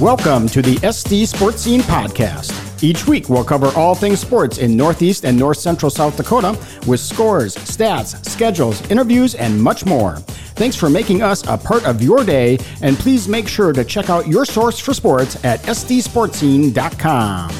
Welcome 0.00 0.46
to 0.48 0.60
the 0.60 0.74
SD 0.74 1.22
SportScene 1.22 1.80
Podcast. 1.80 2.52
Each 2.82 3.06
week, 3.06 3.30
we'll 3.30 3.42
cover 3.42 3.68
all 3.68 3.94
things 3.94 4.20
sports 4.20 4.58
in 4.58 4.76
Northeast 4.76 5.24
and 5.24 5.38
North 5.38 5.56
Central 5.56 5.88
South 5.88 6.18
Dakota 6.18 6.50
with 6.86 7.00
scores, 7.00 7.56
stats, 7.56 8.22
schedules, 8.26 8.86
interviews, 8.90 9.34
and 9.36 9.58
much 9.58 9.86
more. 9.86 10.16
Thanks 10.54 10.76
for 10.76 10.90
making 10.90 11.22
us 11.22 11.46
a 11.48 11.56
part 11.56 11.86
of 11.86 12.02
your 12.02 12.24
day, 12.24 12.58
and 12.82 12.98
please 12.98 13.26
make 13.26 13.48
sure 13.48 13.72
to 13.72 13.84
check 13.84 14.10
out 14.10 14.28
your 14.28 14.44
source 14.44 14.78
for 14.78 14.92
sports 14.92 15.42
at 15.46 15.62
sdsportscene.com. 15.62 17.50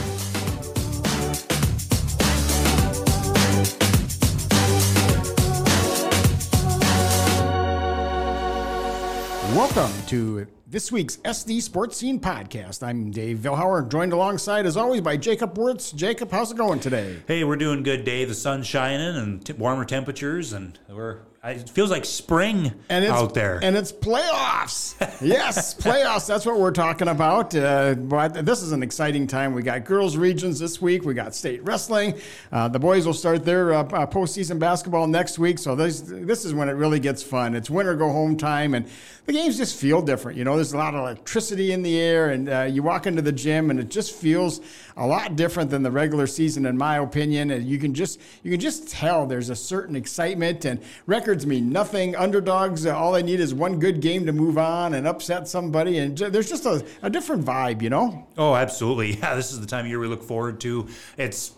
Welcome 9.57 9.93
to 10.09 10.46
this 10.68 10.90
week's 10.90 11.18
SD 11.18 11.58
SportScene 11.58 12.20
Podcast. 12.20 12.82
I'm 12.82 13.12
Dave 13.12 13.38
Vilhauer, 13.38 13.88
joined 13.88 14.12
alongside, 14.12 14.66
as 14.66 14.76
always, 14.76 15.00
by 15.00 15.16
Jacob 15.16 15.56
Wirtz. 15.56 15.92
Jacob, 15.92 16.32
how's 16.32 16.50
it 16.50 16.56
going 16.56 16.80
today? 16.80 17.18
Hey, 17.29 17.44
we're 17.44 17.54
doing 17.56 17.84
good, 17.84 18.04
Dave. 18.04 18.29
The 18.29 18.34
sun's 18.34 18.66
shining 18.66 19.16
and 19.16 19.46
t- 19.46 19.52
warmer 19.52 19.84
temperatures, 19.84 20.52
and 20.52 20.76
we're 20.89 21.20
it 21.50 21.71
feels 21.71 21.91
like 21.91 22.05
spring 22.05 22.73
and 22.89 23.05
it's, 23.05 23.13
out 23.13 23.35
there. 23.35 23.61
And 23.63 23.77
it's 23.77 23.93
playoffs. 23.93 24.95
yes, 25.21 25.75
playoffs. 25.75 26.27
That's 26.27 26.45
what 26.45 26.59
we're 26.59 26.73
talking 26.73 27.09
about. 27.09 27.54
Uh, 27.54 27.95
but 27.95 28.45
this 28.45 28.63
is 28.63 28.73
an 28.73 28.82
exciting 28.82 29.27
time. 29.27 29.53
We 29.53 29.63
got 29.63 29.85
girls' 29.85 30.17
regions 30.17 30.59
this 30.59 30.81
week. 30.81 31.04
We 31.04 31.14
got 31.14 31.35
state 31.35 31.63
wrestling. 31.64 32.19
Uh, 32.51 32.69
the 32.69 32.78
boys 32.78 33.06
will 33.06 33.14
start 33.14 33.45
their 33.45 33.75
uh, 33.75 33.83
uh, 33.83 34.06
postseason 34.06 34.59
basketball 34.59 35.06
next 35.06 35.39
week. 35.39 35.59
So 35.59 35.75
this 35.75 36.01
this 36.01 36.45
is 36.45 36.55
when 36.55 36.69
it 36.69 36.73
really 36.73 37.01
gets 37.01 37.23
fun. 37.23 37.55
It's 37.55 37.70
winter 37.70 37.95
go 37.95 38.11
home 38.11 38.37
time, 38.37 38.75
and 38.75 38.87
the 39.27 39.33
games 39.33 39.57
just 39.57 39.77
feel 39.79 40.03
different. 40.03 40.39
You 40.39 40.45
know, 40.45 40.57
there's 40.57 40.73
a 40.73 40.79
lot 40.79 40.95
of 40.95 41.01
electricity 41.01 41.73
in 41.73 41.83
the 41.83 41.98
air, 41.98 42.31
and 42.31 42.48
uh, 42.48 42.63
you 42.63 42.83
walk 42.83 43.07
into 43.07 43.23
the 43.23 43.33
gym, 43.33 43.70
and 43.70 43.79
it 43.79 43.89
just 43.89 44.15
feels 44.15 44.61
a 44.97 45.07
lot 45.07 45.37
different 45.37 45.70
than 45.70 45.83
the 45.83 45.91
regular 45.91 46.27
season, 46.27 46.65
in 46.65 46.77
my 46.77 46.98
opinion. 46.98 47.51
And 47.51 47.67
you 47.67 47.79
can 47.79 47.92
just 47.92 48.20
you 48.42 48.51
can 48.51 48.61
just 48.61 48.89
tell 48.89 49.27
there's 49.27 49.51
a 49.51 49.57
certain 49.57 49.97
excitement 49.97 50.65
and 50.65 50.81
records 51.07 51.36
records 51.37 51.47
mean 51.47 51.70
nothing. 51.70 52.17
Underdogs, 52.17 52.87
uh, 52.87 52.97
all 52.97 53.12
they 53.12 53.23
need 53.23 53.41
is 53.41 53.53
one 53.53 53.79
good 53.79 54.01
game 54.01 54.25
to 54.25 54.33
move 54.33 54.56
on 54.56 54.95
and 54.95 55.06
upset 55.06 55.47
somebody. 55.47 55.98
And 55.98 56.17
j- 56.17 56.31
there's 56.31 56.48
just 56.48 56.65
a, 56.65 56.84
a 57.03 57.11
different 57.11 57.45
vibe, 57.45 57.83
you 57.83 57.91
know? 57.91 58.27
Oh, 58.39 58.55
absolutely. 58.55 59.17
Yeah, 59.27 59.34
this 59.34 59.51
is 59.53 59.61
the 59.61 59.67
time 59.67 59.84
of 59.84 59.89
year 59.89 59.98
we 59.98 60.07
look 60.09 60.23
forward 60.23 60.61
to. 60.61 60.89
It's 61.17 61.53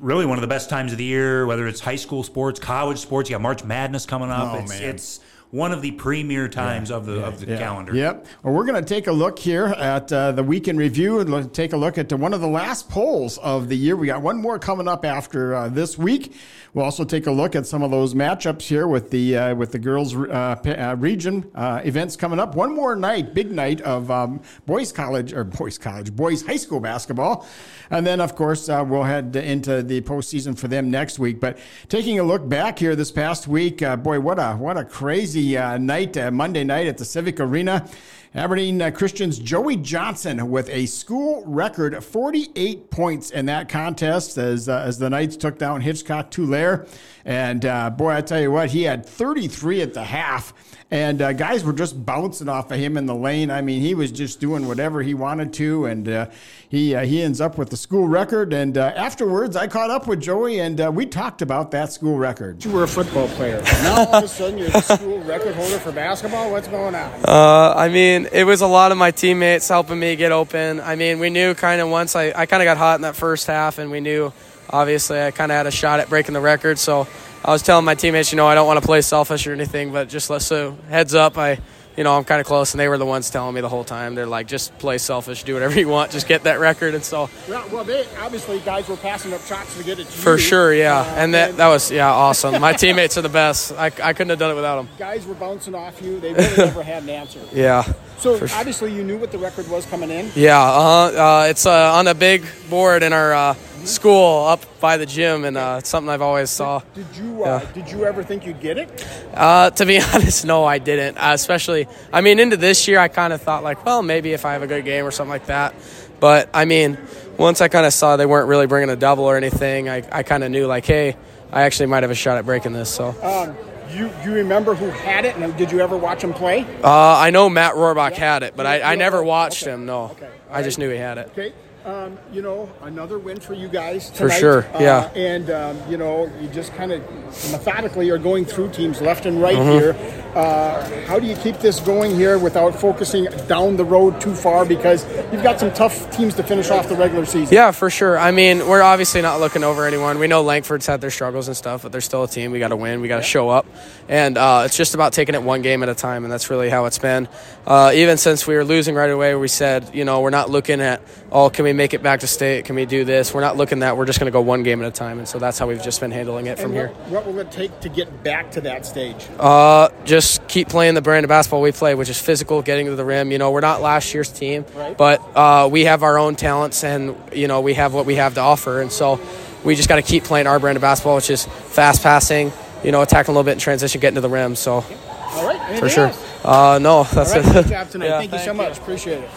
really 0.00 0.24
one 0.24 0.38
of 0.38 0.42
the 0.42 0.48
best 0.48 0.70
times 0.70 0.92
of 0.92 0.98
the 0.98 1.04
year, 1.04 1.46
whether 1.46 1.66
it's 1.66 1.80
high 1.80 1.96
school 1.96 2.22
sports, 2.22 2.58
college 2.58 2.98
sports. 2.98 3.28
You 3.28 3.34
got 3.34 3.42
March 3.42 3.64
Madness 3.64 4.06
coming 4.06 4.30
up. 4.30 4.54
Oh, 4.54 4.58
it's, 4.58 4.70
man. 4.70 4.82
it's 4.82 5.20
one 5.52 5.70
of 5.70 5.82
the 5.82 5.90
premier 5.92 6.48
times 6.48 6.88
yeah, 6.88 6.96
of 6.96 7.04
the 7.04 7.18
yeah, 7.18 7.26
of 7.26 7.38
the 7.38 7.46
yeah. 7.46 7.58
calendar. 7.58 7.94
Yep. 7.94 8.26
Well, 8.42 8.54
we're 8.54 8.64
going 8.64 8.82
to 8.82 8.88
take 8.88 9.06
a 9.06 9.12
look 9.12 9.38
here 9.38 9.66
at 9.66 10.10
uh, 10.10 10.32
the 10.32 10.42
week 10.42 10.66
in 10.66 10.78
review 10.78 11.20
and 11.20 11.52
take 11.52 11.74
a 11.74 11.76
look 11.76 11.98
at 11.98 12.10
one 12.10 12.32
of 12.32 12.40
the 12.40 12.48
last 12.48 12.88
polls 12.88 13.36
of 13.36 13.68
the 13.68 13.76
year. 13.76 13.94
We 13.94 14.06
got 14.06 14.22
one 14.22 14.38
more 14.38 14.58
coming 14.58 14.88
up 14.88 15.04
after 15.04 15.54
uh, 15.54 15.68
this 15.68 15.98
week. 15.98 16.34
We'll 16.72 16.86
also 16.86 17.04
take 17.04 17.26
a 17.26 17.30
look 17.30 17.54
at 17.54 17.66
some 17.66 17.82
of 17.82 17.90
those 17.90 18.14
matchups 18.14 18.62
here 18.62 18.88
with 18.88 19.10
the 19.10 19.36
uh, 19.36 19.54
with 19.54 19.72
the 19.72 19.78
girls 19.78 20.16
uh, 20.16 20.56
uh, 20.64 20.96
region 20.98 21.50
uh, 21.54 21.82
events 21.84 22.16
coming 22.16 22.40
up. 22.40 22.54
One 22.54 22.74
more 22.74 22.96
night, 22.96 23.34
big 23.34 23.52
night 23.52 23.82
of 23.82 24.10
um, 24.10 24.40
boys 24.64 24.90
college 24.90 25.34
or 25.34 25.44
boys 25.44 25.76
college, 25.76 26.16
boys 26.16 26.46
high 26.46 26.56
school 26.56 26.80
basketball, 26.80 27.46
and 27.90 28.06
then 28.06 28.22
of 28.22 28.34
course 28.36 28.68
we'll 28.68 29.02
head 29.02 29.36
into 29.36 29.82
the 29.82 30.00
postseason 30.00 30.58
for 30.58 30.66
them 30.66 30.90
next 30.90 31.18
week. 31.18 31.40
But 31.40 31.58
taking 31.90 32.18
a 32.18 32.22
look 32.22 32.48
back 32.48 32.78
here 32.78 32.96
this 32.96 33.10
past 33.10 33.46
week, 33.46 33.82
boy, 34.02 34.20
what 34.20 34.38
a 34.38 34.54
what 34.54 34.78
a 34.78 34.84
crazy 34.86 35.41
uh, 35.42 35.78
night, 35.78 36.16
uh, 36.16 36.30
Monday 36.30 36.64
night 36.64 36.86
at 36.86 36.98
the 36.98 37.04
Civic 37.04 37.40
Arena. 37.40 37.88
Aberdeen 38.34 38.80
uh, 38.80 38.90
Christian's 38.90 39.38
Joey 39.38 39.76
Johnson 39.76 40.50
with 40.50 40.70
a 40.70 40.86
school 40.86 41.44
record 41.44 42.02
48 42.02 42.90
points 42.90 43.30
in 43.30 43.44
that 43.46 43.68
contest 43.68 44.38
as, 44.38 44.70
uh, 44.70 44.82
as 44.86 44.98
the 44.98 45.10
Knights 45.10 45.36
took 45.36 45.58
down 45.58 45.82
Hitchcock 45.82 46.30
Tulare. 46.30 46.86
And 47.26 47.66
uh, 47.66 47.90
boy, 47.90 48.10
I 48.10 48.22
tell 48.22 48.40
you 48.40 48.50
what, 48.50 48.70
he 48.70 48.84
had 48.84 49.04
33 49.04 49.82
at 49.82 49.92
the 49.92 50.04
half. 50.04 50.54
And 50.92 51.22
uh, 51.22 51.32
guys 51.32 51.64
were 51.64 51.72
just 51.72 52.04
bouncing 52.04 52.50
off 52.50 52.70
of 52.70 52.78
him 52.78 52.98
in 52.98 53.06
the 53.06 53.14
lane. 53.14 53.50
I 53.50 53.62
mean, 53.62 53.80
he 53.80 53.94
was 53.94 54.12
just 54.12 54.40
doing 54.40 54.68
whatever 54.68 55.00
he 55.00 55.14
wanted 55.14 55.54
to. 55.54 55.86
And 55.86 56.06
uh, 56.06 56.26
he, 56.68 56.94
uh, 56.94 57.06
he 57.06 57.22
ends 57.22 57.40
up 57.40 57.56
with 57.56 57.70
the 57.70 57.78
school 57.78 58.06
record. 58.06 58.52
And 58.52 58.76
afterwards, 58.76 59.56
I 59.56 59.68
caught 59.68 59.88
up 59.88 60.06
with 60.06 60.20
Joey 60.20 60.60
and 60.60 60.94
we 60.94 61.06
talked 61.06 61.40
about 61.40 61.70
that 61.70 61.94
school 61.94 62.18
record. 62.18 62.62
You 62.62 62.72
were 62.72 62.82
a 62.82 62.88
football 62.88 63.26
player. 63.28 63.62
Now 63.82 64.04
all 64.04 64.14
of 64.16 64.24
a 64.24 64.28
sudden 64.28 64.58
you're 64.58 64.68
the 64.68 64.80
school 64.80 65.18
record 65.20 65.54
holder 65.56 65.78
for 65.78 65.90
basketball. 65.92 66.52
What's 66.52 66.68
going 66.68 66.94
on? 66.94 67.10
I 67.24 67.88
mean, 67.88 68.28
it 68.30 68.44
was 68.44 68.60
a 68.60 68.66
lot 68.66 68.92
of 68.92 68.98
my 68.98 69.10
teammates 69.10 69.66
helping 69.68 69.98
me 69.98 70.14
get 70.14 70.30
open. 70.30 70.78
I 70.78 70.94
mean, 70.94 71.18
we 71.18 71.30
knew 71.30 71.54
kind 71.54 71.80
of 71.80 71.88
once 71.88 72.14
I, 72.14 72.32
I 72.36 72.46
kind 72.46 72.62
of 72.62 72.66
got 72.66 72.76
hot 72.76 72.96
in 72.96 73.02
that 73.02 73.16
first 73.16 73.46
half, 73.46 73.78
and 73.78 73.90
we 73.90 74.00
knew 74.00 74.32
obviously 74.70 75.20
I 75.20 75.30
kind 75.30 75.50
of 75.50 75.56
had 75.56 75.66
a 75.66 75.70
shot 75.70 76.00
at 76.00 76.10
breaking 76.10 76.34
the 76.34 76.40
record. 76.40 76.78
So 76.78 77.08
I 77.44 77.50
was 77.50 77.62
telling 77.62 77.84
my 77.84 77.94
teammates, 77.94 78.32
you 78.32 78.36
know, 78.36 78.46
I 78.46 78.54
don't 78.54 78.66
want 78.66 78.80
to 78.80 78.86
play 78.86 79.00
selfish 79.00 79.46
or 79.46 79.52
anything, 79.52 79.92
but 79.92 80.08
just 80.08 80.30
let 80.30 80.42
so 80.42 80.76
heads 80.88 81.14
up, 81.14 81.36
I 81.36 81.58
you 81.96 82.04
know, 82.04 82.16
I'm 82.16 82.24
kind 82.24 82.40
of 82.40 82.46
close, 82.46 82.72
and 82.72 82.80
they 82.80 82.88
were 82.88 82.98
the 82.98 83.06
ones 83.06 83.28
telling 83.30 83.54
me 83.54 83.60
the 83.60 83.68
whole 83.68 83.84
time. 83.84 84.14
They're 84.14 84.26
like, 84.26 84.46
just 84.46 84.76
play 84.78 84.98
selfish, 84.98 85.44
do 85.44 85.54
whatever 85.54 85.78
you 85.78 85.88
want, 85.88 86.10
just 86.10 86.26
get 86.26 86.44
that 86.44 86.58
record. 86.58 86.94
And 86.94 87.04
so, 87.04 87.28
well, 87.48 87.68
well 87.70 87.84
they 87.84 88.06
obviously 88.20 88.60
guys 88.60 88.88
were 88.88 88.96
passing 88.96 89.32
up 89.32 89.42
shots 89.42 89.76
to 89.76 89.84
get 89.84 89.98
it 89.98 90.04
to 90.04 90.12
for 90.12 90.38
sure, 90.38 90.72
yeah. 90.72 91.00
Uh, 91.00 91.14
and 91.16 91.34
that 91.34 91.56
that 91.56 91.68
was 91.68 91.90
yeah, 91.90 92.10
awesome. 92.10 92.60
My 92.60 92.72
teammates 92.72 93.18
are 93.18 93.22
the 93.22 93.28
best. 93.28 93.72
I, 93.72 93.86
I 93.86 94.12
couldn't 94.12 94.30
have 94.30 94.38
done 94.38 94.52
it 94.52 94.54
without 94.54 94.76
them. 94.76 94.88
Guys 94.98 95.26
were 95.26 95.34
bouncing 95.34 95.74
off 95.74 96.00
you. 96.02 96.18
They 96.20 96.32
really 96.32 96.56
never 96.56 96.82
had 96.82 97.02
an 97.02 97.10
answer. 97.10 97.40
Yeah. 97.52 97.92
So 98.22 98.34
obviously, 98.34 98.94
you 98.94 99.02
knew 99.02 99.18
what 99.18 99.32
the 99.32 99.38
record 99.38 99.68
was 99.68 99.84
coming 99.84 100.08
in. 100.08 100.30
Yeah. 100.36 100.62
Uh-huh. 100.62 101.40
Uh, 101.40 101.46
it's 101.48 101.66
uh, 101.66 101.94
on 101.94 102.06
a 102.06 102.14
big 102.14 102.44
board 102.70 103.02
in 103.02 103.12
our 103.12 103.34
uh, 103.34 103.54
school 103.84 104.46
up 104.46 104.64
by 104.78 104.96
the 104.96 105.06
gym, 105.06 105.44
and 105.44 105.56
uh, 105.56 105.78
it's 105.80 105.88
something 105.88 106.08
I've 106.08 106.22
always 106.22 106.48
saw. 106.48 106.82
Did, 106.94 107.12
did 107.12 107.16
you 107.16 107.44
uh, 107.44 107.60
yeah. 107.60 107.72
Did 107.72 107.90
you 107.90 108.04
ever 108.04 108.22
think 108.22 108.46
you'd 108.46 108.60
get 108.60 108.78
it? 108.78 109.04
Uh, 109.34 109.70
to 109.70 109.84
be 109.84 110.00
honest, 110.14 110.44
no, 110.44 110.64
I 110.64 110.78
didn't. 110.78 111.16
Uh, 111.16 111.32
especially, 111.32 111.88
I 112.12 112.20
mean, 112.20 112.38
into 112.38 112.56
this 112.56 112.86
year, 112.86 113.00
I 113.00 113.08
kind 113.08 113.32
of 113.32 113.42
thought 113.42 113.64
like, 113.64 113.84
well, 113.84 114.02
maybe 114.02 114.34
if 114.34 114.44
I 114.44 114.52
have 114.52 114.62
a 114.62 114.68
good 114.68 114.84
game 114.84 115.04
or 115.04 115.10
something 115.10 115.28
like 115.28 115.46
that. 115.46 115.74
But 116.20 116.48
I 116.54 116.64
mean, 116.64 116.98
once 117.38 117.60
I 117.60 117.66
kind 117.66 117.86
of 117.86 117.92
saw 117.92 118.16
they 118.16 118.26
weren't 118.26 118.46
really 118.46 118.68
bringing 118.68 118.90
a 118.90 118.96
double 118.96 119.24
or 119.24 119.36
anything, 119.36 119.88
I, 119.88 120.04
I 120.12 120.22
kind 120.22 120.44
of 120.44 120.52
knew 120.52 120.68
like, 120.68 120.86
hey, 120.86 121.16
I 121.50 121.62
actually 121.62 121.86
might 121.86 122.04
have 122.04 122.12
a 122.12 122.14
shot 122.14 122.38
at 122.38 122.46
breaking 122.46 122.72
this. 122.72 122.88
So. 122.88 123.16
Um, 123.20 123.71
you, 123.92 124.10
you 124.24 124.32
remember 124.32 124.74
who 124.74 124.90
had 124.90 125.24
it, 125.24 125.36
and 125.36 125.56
did 125.56 125.70
you 125.70 125.80
ever 125.80 125.96
watch 125.96 126.22
him 126.22 126.32
play? 126.32 126.66
Uh, 126.82 127.16
I 127.18 127.30
know 127.30 127.48
Matt 127.48 127.74
Rohrbach 127.74 128.12
yeah. 128.12 128.18
had 128.18 128.42
it, 128.42 128.56
but 128.56 128.66
I, 128.66 128.92
I 128.92 128.94
never 128.96 129.22
watched 129.22 129.62
okay. 129.62 129.72
him. 129.72 129.86
No, 129.86 130.04
okay. 130.04 130.28
I 130.50 130.56
right. 130.56 130.64
just 130.64 130.78
knew 130.78 130.90
he 130.90 130.96
had 130.96 131.18
it. 131.18 131.28
Okay. 131.32 131.52
Um, 131.84 132.16
you 132.32 132.42
know, 132.42 132.70
another 132.82 133.18
win 133.18 133.40
for 133.40 133.54
you 133.54 133.66
guys 133.66 134.08
tonight. 134.10 134.34
For 134.34 134.40
sure, 134.40 134.66
yeah. 134.80 134.98
Uh, 134.98 135.10
and 135.16 135.50
um, 135.50 135.90
you 135.90 135.96
know, 135.96 136.30
you 136.40 136.46
just 136.48 136.72
kind 136.74 136.92
of 136.92 137.02
methodically 137.50 138.08
are 138.10 138.18
going 138.18 138.44
through 138.44 138.70
teams 138.70 139.00
left 139.00 139.26
and 139.26 139.42
right 139.42 139.56
mm-hmm. 139.56 139.98
here. 139.98 140.31
Uh, 140.34 141.04
how 141.06 141.18
do 141.18 141.26
you 141.26 141.36
keep 141.36 141.58
this 141.58 141.78
going 141.80 142.14
here 142.14 142.38
without 142.38 142.74
focusing 142.74 143.24
down 143.46 143.76
the 143.76 143.84
road 143.84 144.18
too 144.20 144.34
far? 144.34 144.64
Because 144.64 145.06
you've 145.30 145.42
got 145.42 145.60
some 145.60 145.72
tough 145.74 146.10
teams 146.16 146.34
to 146.36 146.42
finish 146.42 146.70
off 146.70 146.88
the 146.88 146.96
regular 146.96 147.26
season. 147.26 147.54
Yeah, 147.54 147.70
for 147.70 147.90
sure. 147.90 148.18
I 148.18 148.30
mean, 148.30 148.66
we're 148.66 148.82
obviously 148.82 149.20
not 149.20 149.40
looking 149.40 149.62
over 149.62 149.86
anyone. 149.86 150.18
We 150.18 150.28
know 150.28 150.42
Langford's 150.42 150.86
had 150.86 151.02
their 151.02 151.10
struggles 151.10 151.48
and 151.48 151.56
stuff, 151.56 151.82
but 151.82 151.92
they're 151.92 152.00
still 152.00 152.24
a 152.24 152.28
team. 152.28 152.50
We 152.50 152.60
got 152.60 152.68
to 152.68 152.76
win. 152.76 153.02
We 153.02 153.08
got 153.08 153.18
to 153.18 153.22
show 153.22 153.50
up, 153.50 153.66
and 154.08 154.38
uh, 154.38 154.62
it's 154.64 154.76
just 154.76 154.94
about 154.94 155.12
taking 155.12 155.34
it 155.34 155.42
one 155.42 155.60
game 155.60 155.82
at 155.82 155.90
a 155.90 155.94
time, 155.94 156.24
and 156.24 156.32
that's 156.32 156.48
really 156.48 156.70
how 156.70 156.86
it's 156.86 156.98
been. 156.98 157.28
Uh, 157.66 157.92
even 157.94 158.16
since 158.16 158.46
we 158.46 158.54
were 158.54 158.64
losing 158.64 158.94
right 158.94 159.10
away, 159.10 159.34
we 159.34 159.48
said, 159.48 159.94
you 159.94 160.04
know, 160.04 160.20
we're 160.22 160.30
not 160.30 160.48
looking 160.48 160.80
at, 160.80 161.02
oh, 161.30 161.50
can 161.50 161.64
we 161.64 161.72
make 161.72 161.92
it 161.92 162.02
back 162.02 162.20
to 162.20 162.26
state? 162.26 162.64
Can 162.64 162.76
we 162.76 162.86
do 162.86 163.04
this? 163.04 163.34
We're 163.34 163.42
not 163.42 163.56
looking 163.58 163.80
that. 163.80 163.96
We're 163.96 164.06
just 164.06 164.18
going 164.18 164.32
to 164.32 164.32
go 164.32 164.40
one 164.40 164.62
game 164.62 164.80
at 164.82 164.88
a 164.88 164.90
time, 164.90 165.18
and 165.18 165.28
so 165.28 165.38
that's 165.38 165.58
how 165.58 165.66
we've 165.68 165.82
just 165.82 166.00
been 166.00 166.10
handling 166.10 166.46
it 166.46 166.50
and 166.50 166.60
from 166.60 166.72
what, 166.72 166.78
here. 166.78 166.88
What 167.08 167.26
will 167.26 167.38
it 167.38 167.50
take 167.50 167.80
to 167.80 167.88
get 167.90 168.22
back 168.24 168.50
to 168.52 168.62
that 168.62 168.86
stage? 168.86 169.26
Uh, 169.38 169.90
just 170.04 170.21
keep 170.48 170.68
playing 170.68 170.94
the 170.94 171.02
brand 171.02 171.24
of 171.24 171.28
basketball 171.28 171.60
we 171.60 171.72
play, 171.72 171.94
which 171.94 172.08
is 172.08 172.20
physical, 172.20 172.62
getting 172.62 172.86
to 172.86 172.96
the 172.96 173.04
rim. 173.04 173.30
You 173.30 173.38
know, 173.38 173.50
we're 173.50 173.60
not 173.60 173.80
last 173.80 174.12
year's 174.14 174.30
team, 174.30 174.64
right. 174.74 174.96
but 174.96 175.20
uh, 175.36 175.68
we 175.70 175.84
have 175.84 176.02
our 176.02 176.18
own 176.18 176.36
talents, 176.36 176.84
and 176.84 177.16
you 177.32 177.48
know, 177.48 177.60
we 177.60 177.74
have 177.74 177.94
what 177.94 178.06
we 178.06 178.16
have 178.16 178.34
to 178.34 178.40
offer, 178.40 178.80
and 178.80 178.90
so 178.90 179.20
we 179.64 179.74
just 179.74 179.88
got 179.88 179.96
to 179.96 180.02
keep 180.02 180.24
playing 180.24 180.46
our 180.46 180.58
brand 180.58 180.76
of 180.76 180.82
basketball, 180.82 181.16
which 181.16 181.30
is 181.30 181.44
fast 181.44 182.02
passing. 182.02 182.52
You 182.84 182.90
know, 182.90 183.02
attacking 183.02 183.32
a 183.32 183.32
little 183.32 183.44
bit 183.44 183.52
in 183.52 183.58
transition, 183.58 184.00
getting 184.00 184.16
to 184.16 184.20
the 184.20 184.28
rim. 184.28 184.56
So, 184.56 184.72
all 184.72 185.46
right, 185.46 185.60
Anything 185.60 185.78
for 185.80 185.88
sure. 185.88 186.12
Uh, 186.44 186.78
no, 186.82 187.04
that's 187.04 187.32
right, 187.32 187.44
it. 187.44 187.52
Good 187.52 187.66
job 187.68 187.90
tonight. 187.90 188.06
yeah, 188.06 188.18
thank, 188.18 188.30
thank 188.30 188.42
you 188.42 188.46
so 188.46 188.54
much. 188.54 188.78
Appreciate 188.78 189.22
it. 189.22 189.30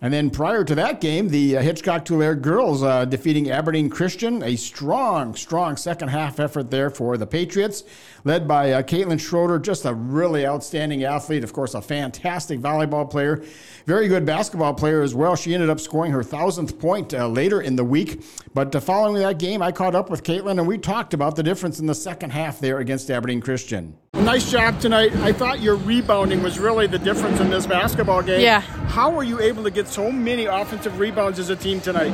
And 0.00 0.14
then 0.14 0.30
prior 0.30 0.62
to 0.62 0.76
that 0.76 1.00
game, 1.00 1.28
the 1.28 1.56
uh, 1.56 1.62
Hitchcock 1.62 2.04
Tulare 2.04 2.36
girls 2.36 2.84
uh, 2.84 3.04
defeating 3.04 3.50
Aberdeen 3.50 3.90
Christian. 3.90 4.44
A 4.44 4.54
strong, 4.54 5.34
strong 5.34 5.76
second 5.76 6.08
half 6.08 6.38
effort 6.38 6.70
there 6.70 6.88
for 6.88 7.16
the 7.16 7.26
Patriots, 7.26 7.82
led 8.28 8.46
by 8.46 8.72
uh, 8.72 8.82
Katelyn 8.82 9.18
Schroeder, 9.18 9.58
just 9.58 9.86
a 9.86 9.94
really 9.94 10.46
outstanding 10.46 11.02
athlete. 11.02 11.42
Of 11.42 11.54
course, 11.54 11.72
a 11.72 11.80
fantastic 11.80 12.60
volleyball 12.60 13.10
player, 13.10 13.42
very 13.86 14.06
good 14.06 14.26
basketball 14.26 14.74
player 14.74 15.00
as 15.00 15.14
well. 15.14 15.34
She 15.34 15.54
ended 15.54 15.70
up 15.70 15.80
scoring 15.80 16.12
her 16.12 16.22
thousandth 16.22 16.78
point 16.78 17.14
uh, 17.14 17.26
later 17.26 17.62
in 17.62 17.74
the 17.74 17.84
week. 17.84 18.22
But 18.52 18.76
uh, 18.76 18.80
following 18.80 19.22
that 19.22 19.38
game, 19.38 19.62
I 19.62 19.72
caught 19.72 19.94
up 19.94 20.10
with 20.10 20.24
Katelyn 20.24 20.58
and 20.58 20.68
we 20.68 20.76
talked 20.76 21.14
about 21.14 21.36
the 21.36 21.42
difference 21.42 21.80
in 21.80 21.86
the 21.86 21.94
second 21.94 22.30
half 22.30 22.60
there 22.60 22.80
against 22.80 23.10
Aberdeen 23.10 23.40
Christian. 23.40 23.96
Nice 24.12 24.50
job 24.50 24.78
tonight. 24.78 25.16
I 25.16 25.32
thought 25.32 25.60
your 25.60 25.76
rebounding 25.76 26.42
was 26.42 26.58
really 26.58 26.86
the 26.86 26.98
difference 26.98 27.40
in 27.40 27.48
this 27.48 27.66
basketball 27.66 28.22
game. 28.22 28.42
Yeah. 28.42 28.60
How 28.60 29.10
were 29.10 29.24
you 29.24 29.40
able 29.40 29.62
to 29.62 29.70
get 29.70 29.88
so 29.88 30.12
many 30.12 30.44
offensive 30.44 30.98
rebounds 30.98 31.38
as 31.38 31.48
a 31.48 31.56
team 31.56 31.80
tonight? 31.80 32.12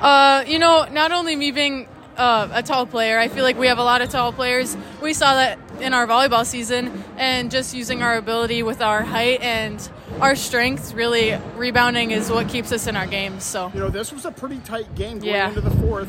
Uh, 0.00 0.42
you 0.44 0.58
know, 0.58 0.88
not 0.90 1.12
only 1.12 1.36
me 1.36 1.52
being 1.52 1.86
uh, 2.16 2.48
a 2.52 2.62
tall 2.62 2.86
player, 2.86 3.18
I 3.18 3.28
feel 3.28 3.42
like 3.44 3.58
we 3.58 3.66
have 3.68 3.78
a 3.78 3.84
lot 3.84 4.02
of 4.02 4.10
tall 4.10 4.32
players. 4.32 4.76
We 5.00 5.12
saw 5.14 5.34
that 5.34 5.58
in 5.80 5.94
our 5.94 6.06
volleyball 6.06 6.44
season, 6.44 7.02
and 7.16 7.50
just 7.50 7.74
using 7.74 8.02
our 8.02 8.16
ability 8.16 8.62
with 8.62 8.80
our 8.80 9.02
height 9.02 9.40
and 9.40 9.86
our 10.20 10.36
strength, 10.36 10.92
really 10.94 11.36
rebounding 11.56 12.10
is 12.10 12.30
what 12.30 12.48
keeps 12.48 12.70
us 12.70 12.86
in 12.86 12.94
our 12.96 13.06
games. 13.06 13.42
So 13.44 13.70
You 13.74 13.80
know, 13.80 13.88
this 13.88 14.12
was 14.12 14.24
a 14.24 14.30
pretty 14.30 14.58
tight 14.58 14.94
game 14.94 15.18
going 15.18 15.32
Yeah. 15.32 15.48
into 15.48 15.60
the 15.62 15.70
4th 15.70 16.08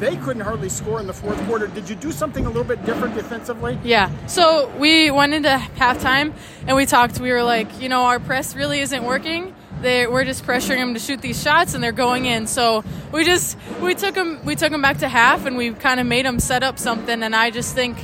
They 0.00 0.16
couldn't 0.16 0.42
hardly 0.42 0.68
score 0.70 1.00
in 1.00 1.06
the 1.06 1.12
fourth 1.12 1.38
quarter. 1.46 1.66
Did 1.66 1.88
you 1.90 1.96
do 1.96 2.12
something 2.12 2.46
a 2.46 2.48
little 2.48 2.64
bit 2.64 2.84
different 2.86 3.14
defensively? 3.14 3.78
Yeah. 3.84 4.08
So 4.28 4.70
we 4.78 5.10
went 5.10 5.34
into 5.34 5.50
halftime 5.76 6.32
and 6.66 6.76
we 6.76 6.86
talked. 6.86 7.20
We 7.20 7.32
were 7.32 7.42
like, 7.42 7.82
you 7.82 7.88
know, 7.88 8.02
our 8.04 8.20
press 8.20 8.54
really 8.56 8.80
isn't 8.80 9.02
working. 9.04 9.54
They, 9.80 10.06
we're 10.06 10.24
just 10.24 10.44
pressuring 10.44 10.76
them 10.76 10.94
to 10.94 11.00
shoot 11.00 11.20
these 11.20 11.42
shots 11.42 11.74
and 11.74 11.82
they're 11.82 11.92
going 11.92 12.26
in. 12.26 12.46
So 12.46 12.84
we 13.12 13.24
just 13.24 13.56
we 13.80 13.94
took 13.94 14.14
them 14.14 14.44
we 14.44 14.54
took 14.56 14.70
them 14.70 14.82
back 14.82 14.98
to 14.98 15.08
half 15.08 15.46
and 15.46 15.56
we 15.56 15.70
kind 15.72 16.00
of 16.00 16.06
made 16.06 16.26
them 16.26 16.38
set 16.40 16.62
up 16.62 16.78
something. 16.78 17.22
And 17.22 17.34
I 17.34 17.50
just 17.50 17.74
think 17.74 17.96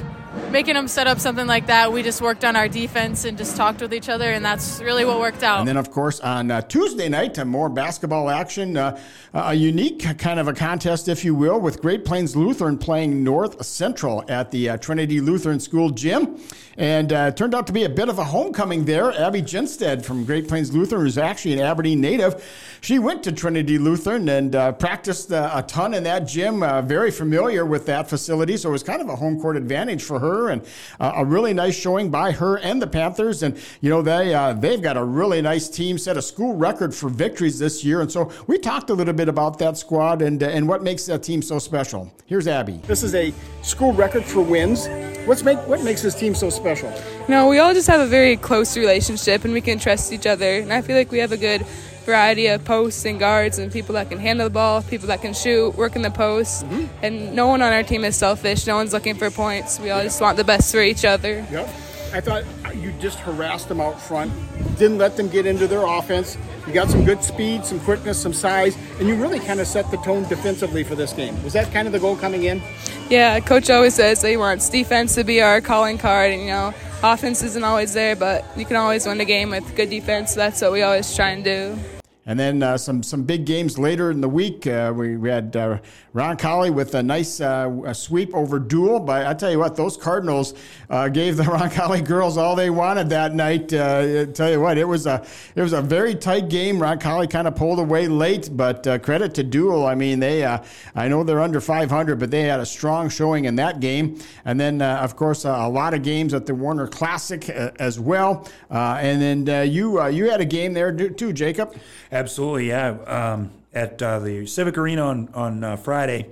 making 0.50 0.74
them 0.74 0.88
set 0.88 1.06
up 1.06 1.18
something 1.18 1.46
like 1.46 1.66
that, 1.66 1.92
we 1.92 2.02
just 2.02 2.20
worked 2.20 2.44
on 2.44 2.56
our 2.56 2.68
defense 2.68 3.24
and 3.24 3.36
just 3.36 3.56
talked 3.56 3.80
with 3.80 3.92
each 3.92 4.08
other, 4.08 4.32
and 4.32 4.44
that's 4.44 4.80
really 4.80 5.04
what 5.04 5.20
worked 5.20 5.42
out. 5.42 5.60
And 5.60 5.68
then, 5.68 5.76
of 5.76 5.90
course, 5.90 6.20
on 6.20 6.50
uh, 6.50 6.60
Tuesday 6.62 7.08
night, 7.08 7.38
uh, 7.38 7.44
more 7.44 7.68
basketball 7.68 8.30
action. 8.30 8.76
Uh, 8.76 8.98
a 9.34 9.54
unique 9.54 10.18
kind 10.18 10.40
of 10.40 10.48
a 10.48 10.52
contest, 10.54 11.08
if 11.08 11.24
you 11.24 11.34
will, 11.34 11.60
with 11.60 11.82
Great 11.82 12.04
Plains 12.04 12.34
Lutheran 12.34 12.78
playing 12.78 13.22
North 13.22 13.64
Central 13.64 14.24
at 14.28 14.50
the 14.50 14.70
uh, 14.70 14.76
Trinity 14.78 15.20
Lutheran 15.20 15.60
School 15.60 15.90
gym. 15.90 16.40
And 16.78 17.12
uh, 17.12 17.30
turned 17.30 17.54
out 17.54 17.66
to 17.68 17.72
be 17.72 17.84
a 17.84 17.88
bit 17.88 18.10
of 18.10 18.18
a 18.18 18.24
homecoming 18.24 18.84
there. 18.84 19.10
Abby 19.12 19.40
Kjenstad 19.40 20.04
from 20.04 20.24
Great 20.24 20.46
Plains 20.46 20.74
Lutheran, 20.74 21.02
who's 21.02 21.16
actually 21.16 21.54
an 21.54 21.60
Aberdeen 21.60 22.02
native, 22.02 22.44
she 22.82 22.98
went 22.98 23.22
to 23.24 23.32
Trinity 23.32 23.78
Lutheran 23.78 24.28
and 24.28 24.54
uh, 24.54 24.72
practiced 24.72 25.32
uh, 25.32 25.50
a 25.54 25.62
ton 25.62 25.94
in 25.94 26.02
that 26.04 26.26
gym, 26.26 26.62
uh, 26.62 26.82
very 26.82 27.10
familiar 27.10 27.64
with 27.64 27.86
that 27.86 28.10
facility. 28.10 28.58
So 28.58 28.68
it 28.68 28.72
was 28.72 28.82
kind 28.82 29.00
of 29.00 29.08
a 29.08 29.16
home 29.16 29.40
court 29.40 29.56
advantage 29.56 30.02
for 30.02 30.18
her 30.18 30.35
and 30.50 30.62
uh, 31.00 31.12
a 31.16 31.24
really 31.24 31.52
nice 31.52 31.74
showing 31.74 32.10
by 32.10 32.32
her 32.32 32.58
and 32.58 32.80
the 32.80 32.86
Panthers. 32.86 33.42
And, 33.42 33.58
you 33.80 33.90
know, 33.90 34.02
they, 34.02 34.34
uh, 34.34 34.52
they've 34.52 34.80
got 34.80 34.96
a 34.96 35.04
really 35.04 35.42
nice 35.42 35.68
team, 35.68 35.98
set 35.98 36.16
a 36.16 36.22
school 36.22 36.54
record 36.54 36.94
for 36.94 37.08
victories 37.08 37.58
this 37.58 37.84
year. 37.84 38.00
And 38.00 38.10
so 38.10 38.30
we 38.46 38.58
talked 38.58 38.90
a 38.90 38.94
little 38.94 39.14
bit 39.14 39.28
about 39.28 39.58
that 39.58 39.76
squad 39.76 40.22
and, 40.22 40.42
uh, 40.42 40.46
and 40.46 40.68
what 40.68 40.82
makes 40.82 41.06
that 41.06 41.22
team 41.22 41.42
so 41.42 41.58
special. 41.58 42.12
Here's 42.26 42.46
Abby. 42.46 42.80
This 42.86 43.02
is 43.02 43.14
a 43.14 43.32
school 43.62 43.92
record 43.92 44.24
for 44.24 44.40
wins. 44.40 44.88
What's 45.26 45.42
make 45.42 45.58
what 45.66 45.82
makes 45.82 46.02
this 46.02 46.14
team 46.14 46.34
so 46.34 46.50
special? 46.50 46.92
No, 47.28 47.48
we 47.48 47.58
all 47.58 47.74
just 47.74 47.88
have 47.88 48.00
a 48.00 48.06
very 48.06 48.36
close 48.36 48.76
relationship 48.76 49.44
and 49.44 49.52
we 49.52 49.60
can 49.60 49.78
trust 49.78 50.12
each 50.12 50.26
other. 50.26 50.58
And 50.58 50.72
I 50.72 50.82
feel 50.82 50.96
like 50.96 51.10
we 51.10 51.18
have 51.18 51.32
a 51.32 51.36
good 51.36 51.66
variety 52.06 52.46
of 52.46 52.64
posts 52.64 53.04
and 53.04 53.18
guards 53.18 53.58
and 53.58 53.70
people 53.70 53.94
that 53.94 54.08
can 54.08 54.18
handle 54.18 54.46
the 54.46 54.50
ball, 54.50 54.80
people 54.82 55.08
that 55.08 55.20
can 55.20 55.34
shoot, 55.34 55.76
work 55.76 55.96
in 55.96 56.02
the 56.02 56.10
post. 56.10 56.64
Mm-hmm. 56.64 57.04
And 57.04 57.34
no 57.34 57.48
one 57.48 57.60
on 57.60 57.72
our 57.72 57.82
team 57.82 58.04
is 58.04 58.16
selfish. 58.16 58.66
No 58.66 58.76
one's 58.76 58.92
looking 58.92 59.16
for 59.16 59.30
points. 59.30 59.78
We 59.78 59.90
all 59.90 60.02
just 60.02 60.20
want 60.20 60.36
the 60.36 60.44
best 60.44 60.72
for 60.72 60.80
each 60.80 61.04
other. 61.04 61.44
Yep. 61.50 61.68
I 62.12 62.20
thought 62.20 62.44
you 62.74 62.92
just 62.92 63.18
harassed 63.18 63.68
them 63.68 63.80
out 63.80 64.00
front, 64.00 64.32
didn't 64.78 64.98
let 64.98 65.16
them 65.16 65.28
get 65.28 65.44
into 65.44 65.66
their 65.66 65.84
offense. 65.84 66.38
You 66.66 66.72
got 66.72 66.88
some 66.88 67.04
good 67.04 67.22
speed, 67.22 67.64
some 67.64 67.80
quickness, 67.80 68.20
some 68.20 68.32
size, 68.32 68.76
and 68.98 69.08
you 69.08 69.16
really 69.16 69.40
kind 69.40 69.60
of 69.60 69.66
set 69.66 69.90
the 69.90 69.96
tone 69.98 70.22
defensively 70.28 70.82
for 70.82 70.94
this 70.94 71.12
game. 71.12 71.42
Was 71.44 71.52
that 71.52 71.72
kind 71.72 71.86
of 71.86 71.92
the 71.92 71.98
goal 71.98 72.16
coming 72.16 72.44
in? 72.44 72.62
Yeah, 73.10 73.38
coach 73.40 73.70
always 73.70 73.94
says 73.94 74.22
that 74.22 74.30
he 74.30 74.36
wants 74.36 74.68
defense 74.70 75.14
to 75.16 75.24
be 75.24 75.42
our 75.42 75.60
calling 75.60 75.98
card. 75.98 76.32
And, 76.32 76.42
you 76.42 76.48
know, 76.48 76.72
offense 77.02 77.42
isn't 77.42 77.64
always 77.64 77.92
there, 77.92 78.16
but 78.16 78.44
you 78.56 78.64
can 78.64 78.76
always 78.76 79.06
win 79.06 79.18
the 79.18 79.24
game 79.24 79.50
with 79.50 79.76
good 79.76 79.90
defense. 79.90 80.34
So 80.34 80.40
That's 80.40 80.62
what 80.62 80.72
we 80.72 80.82
always 80.82 81.14
try 81.14 81.30
and 81.30 81.44
do. 81.44 81.78
And 82.28 82.40
then 82.40 82.60
uh, 82.60 82.76
some 82.76 83.04
some 83.04 83.22
big 83.22 83.46
games 83.46 83.78
later 83.78 84.10
in 84.10 84.20
the 84.20 84.28
week. 84.28 84.66
Uh, 84.66 84.92
we, 84.94 85.16
we 85.16 85.28
had 85.28 85.54
uh, 85.54 85.78
Roncalli 86.12 86.74
with 86.74 86.96
a 86.96 87.02
nice 87.02 87.40
uh, 87.40 87.70
a 87.84 87.94
sweep 87.94 88.34
over 88.34 88.58
Dual. 88.58 88.98
But 88.98 89.28
I 89.28 89.34
tell 89.34 89.52
you 89.52 89.60
what, 89.60 89.76
those 89.76 89.96
Cardinals 89.96 90.54
uh, 90.90 91.08
gave 91.20 91.36
the 91.36 91.44
Roncalli 91.44 92.04
girls 92.04 92.36
all 92.36 92.56
they 92.56 92.68
wanted 92.68 93.08
that 93.10 93.32
night. 93.32 93.72
Uh, 93.72 94.22
I 94.22 94.32
tell 94.32 94.50
you 94.50 94.60
what, 94.60 94.76
it 94.76 94.88
was 94.88 95.06
a 95.06 95.24
it 95.54 95.62
was 95.62 95.72
a 95.72 95.80
very 95.80 96.16
tight 96.16 96.48
game. 96.48 96.78
Roncalli 96.78 97.30
kind 97.30 97.46
of 97.46 97.54
pulled 97.54 97.78
away 97.78 98.08
late, 98.08 98.48
but 98.52 98.82
credit 99.04 99.32
to 99.34 99.44
Dual. 99.44 99.86
I 99.86 99.94
mean, 99.94 100.18
they 100.18 100.44
I 100.44 101.06
know 101.06 101.22
they're 101.22 101.40
under 101.40 101.60
500, 101.60 102.18
but 102.18 102.32
they 102.32 102.42
had 102.42 102.58
a 102.58 102.66
strong 102.66 103.08
showing 103.08 103.44
in 103.44 103.54
that 103.56 103.78
game. 103.78 104.20
And 104.44 104.58
then 104.58 104.82
of 104.82 105.14
course 105.14 105.44
a 105.44 105.68
lot 105.68 105.94
of 105.94 106.02
games 106.02 106.34
at 106.34 106.44
the 106.44 106.56
Warner 106.56 106.88
Classic 106.88 107.48
as 107.48 108.00
well. 108.00 108.48
And 108.68 109.46
then 109.46 109.70
you 109.70 110.04
you 110.08 110.28
had 110.28 110.40
a 110.40 110.44
game 110.44 110.72
there 110.72 110.92
too, 110.92 111.32
Jacob. 111.32 111.76
Absolutely, 112.16 112.68
yeah. 112.68 112.90
Um, 113.06 113.50
at 113.74 114.00
uh, 114.00 114.18
the 114.20 114.46
Civic 114.46 114.78
Arena 114.78 115.02
on 115.02 115.28
on 115.34 115.62
uh, 115.62 115.76
Friday, 115.76 116.26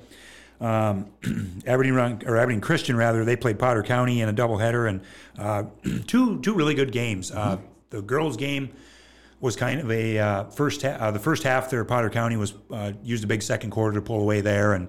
um, 0.61 1.07
Aberdeen 1.67 1.93
Run- 1.93 2.23
or 2.27 2.39
Aberdeen 2.39 2.63
Christian 2.63 2.97
rather, 2.97 3.23
they 3.25 3.37
played 3.37 3.59
Potter 3.59 3.83
County 3.83 4.23
in 4.23 4.29
a 4.31 4.33
doubleheader 4.33 4.89
and 4.89 5.01
uh, 5.39 5.65
two 6.07 6.41
two 6.41 6.55
really 6.55 6.75
good 6.75 6.91
games. 6.91 7.31
Uh, 7.31 7.59
the 7.91 8.01
girls' 8.01 8.39
game 8.39 8.71
was 9.41 9.57
kind 9.57 9.79
of 9.79 9.91
a 9.91 10.19
uh, 10.19 10.45
first 10.45 10.81
ha- 10.81 10.97
uh, 10.99 11.11
the 11.11 11.19
first 11.19 11.43
half 11.43 11.69
there. 11.69 11.85
Potter 11.85 12.09
County 12.09 12.39
was 12.39 12.55
uh, 12.71 12.93
used 13.03 13.23
a 13.23 13.27
big 13.27 13.43
second 13.43 13.71
quarter 13.71 13.95
to 13.95 14.03
pull 14.03 14.21
away 14.21 14.41
there 14.41 14.73
and. 14.73 14.89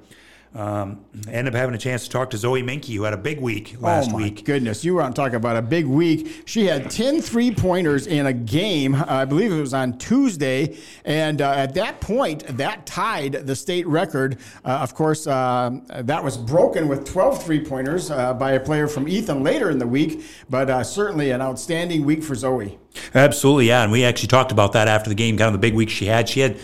Um, 0.55 1.03
ended 1.27 1.53
up 1.53 1.59
having 1.59 1.75
a 1.75 1.77
chance 1.77 2.05
to 2.05 2.09
talk 2.09 2.29
to 2.29 2.37
Zoe 2.37 2.63
Meinke, 2.63 2.95
who 2.95 3.03
had 3.03 3.13
a 3.13 3.17
big 3.17 3.41
week 3.41 3.75
last 3.81 4.09
oh 4.09 4.13
my 4.13 4.23
week. 4.23 4.45
goodness, 4.45 4.85
you 4.85 4.95
want 4.95 5.13
to 5.13 5.21
talk 5.21 5.33
about 5.33 5.57
a 5.57 5.61
big 5.61 5.85
week. 5.85 6.43
She 6.45 6.65
had 6.65 6.89
10 6.89 7.21
three 7.21 7.53
pointers 7.53 8.07
in 8.07 8.25
a 8.25 8.31
game. 8.31 8.95
I 8.95 9.25
believe 9.25 9.51
it 9.51 9.59
was 9.59 9.73
on 9.73 9.97
Tuesday. 9.97 10.77
And 11.03 11.41
uh, 11.41 11.51
at 11.51 11.73
that 11.73 11.99
point, 11.99 12.45
that 12.55 12.85
tied 12.85 13.33
the 13.33 13.53
state 13.53 13.85
record. 13.85 14.37
Uh, 14.63 14.79
of 14.81 14.95
course, 14.95 15.27
uh, 15.27 15.71
that 15.89 16.23
was 16.23 16.37
broken 16.37 16.87
with 16.87 17.03
12 17.03 17.43
three 17.43 17.59
pointers 17.59 18.09
uh, 18.09 18.33
by 18.33 18.53
a 18.53 18.59
player 18.59 18.87
from 18.87 19.09
Ethan 19.09 19.43
later 19.43 19.69
in 19.71 19.77
the 19.77 19.87
week. 19.87 20.23
But 20.49 20.69
uh, 20.69 20.85
certainly 20.85 21.31
an 21.31 21.41
outstanding 21.41 22.05
week 22.05 22.23
for 22.23 22.33
Zoe. 22.33 22.79
Absolutely, 23.13 23.67
yeah. 23.67 23.83
And 23.83 23.91
we 23.91 24.05
actually 24.05 24.29
talked 24.29 24.53
about 24.53 24.71
that 24.71 24.87
after 24.87 25.09
the 25.09 25.15
game, 25.15 25.37
kind 25.37 25.47
of 25.47 25.53
the 25.53 25.59
big 25.59 25.73
week 25.73 25.89
she 25.89 26.05
had. 26.05 26.29
She 26.29 26.39
had 26.39 26.57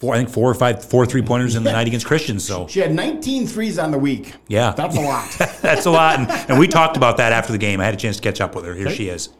four, 0.00 0.14
I 0.14 0.18
think 0.18 0.30
four 0.30 0.50
or 0.50 0.54
five, 0.54 0.84
four 0.84 1.06
three 1.06 1.22
pointers 1.22 1.56
in 1.56 1.64
the 1.64 1.72
night 1.72 1.86
against 1.86 2.06
Christians. 2.06 2.44
So 2.44 2.66
She 2.68 2.80
had 2.80 2.92
19 2.92 3.46
threes 3.46 3.78
on 3.78 3.90
the 3.90 3.98
week. 3.98 4.34
Yeah. 4.48 4.72
That's 4.76 4.96
a 4.96 5.00
lot. 5.00 5.30
that's 5.62 5.86
a 5.86 5.90
lot. 5.90 6.18
And, 6.18 6.30
and 6.50 6.58
we 6.58 6.68
talked 6.68 6.96
about 6.96 7.16
that 7.18 7.32
after 7.32 7.52
the 7.52 7.58
game. 7.58 7.80
I 7.80 7.84
had 7.84 7.94
a 7.94 7.98
chance 7.98 8.16
to 8.16 8.22
catch 8.22 8.40
up 8.40 8.54
with 8.54 8.64
her. 8.64 8.74
Here 8.74 8.90
she 8.90 9.08
is. 9.08 9.30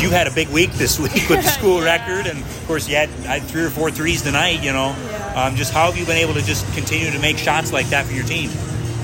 You 0.00 0.10
had 0.10 0.26
a 0.26 0.32
big 0.32 0.48
week 0.48 0.72
this 0.72 0.98
week 0.98 1.28
with 1.28 1.42
the 1.44 1.50
school 1.58 1.80
record, 1.80 2.26
and 2.26 2.40
of 2.40 2.64
course 2.66 2.88
you 2.88 2.96
had, 2.96 3.08
had 3.08 3.42
three 3.42 3.62
or 3.62 3.70
four 3.70 3.88
threes 3.88 4.22
tonight. 4.22 4.60
You 4.60 4.72
know, 4.72 4.96
um, 5.36 5.54
just 5.54 5.72
how 5.72 5.86
have 5.86 5.96
you 5.96 6.04
been 6.04 6.16
able 6.16 6.34
to 6.34 6.42
just 6.42 6.66
continue 6.74 7.08
to 7.12 7.20
make 7.20 7.38
shots 7.38 7.72
like 7.72 7.86
that 7.90 8.04
for 8.04 8.12
your 8.12 8.24
team? 8.24 8.50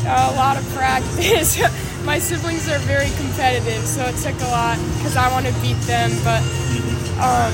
a 0.09 0.33
lot 0.35 0.57
of 0.57 0.67
practice. 0.75 1.61
My 2.05 2.19
siblings 2.19 2.69
are 2.69 2.79
very 2.81 3.11
competitive, 3.17 3.85
so 3.87 4.05
it 4.07 4.17
took 4.17 4.41
a 4.41 4.51
lot 4.51 4.79
because 4.97 5.17
I 5.17 5.31
want 5.31 5.47
to 5.47 5.53
beat 5.61 5.77
them. 5.85 6.11
But 6.25 6.41
um, 7.21 7.53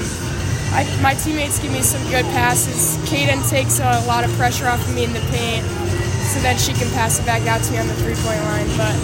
I, 0.75 0.85
my 1.01 1.15
teammates 1.15 1.61
give 1.61 1.71
me 1.73 1.83
some 1.83 2.03
good 2.11 2.25
passes. 2.35 2.99
Kaden 3.09 3.49
takes 3.49 3.79
a 3.79 4.05
lot 4.07 4.25
of 4.25 4.33
pressure 4.33 4.67
off 4.67 4.87
of 4.89 4.93
me 4.95 5.05
in 5.05 5.13
the 5.13 5.21
paint, 5.31 5.65
so 6.27 6.41
then 6.41 6.59
she 6.59 6.73
can 6.73 6.91
pass 6.91 7.21
it 7.21 7.25
back 7.25 7.47
out 7.47 7.63
to 7.63 7.73
me 7.73 7.79
on 7.79 7.87
the 7.87 7.95
three-point 7.95 8.41
line. 8.43 8.67
But 8.77 8.95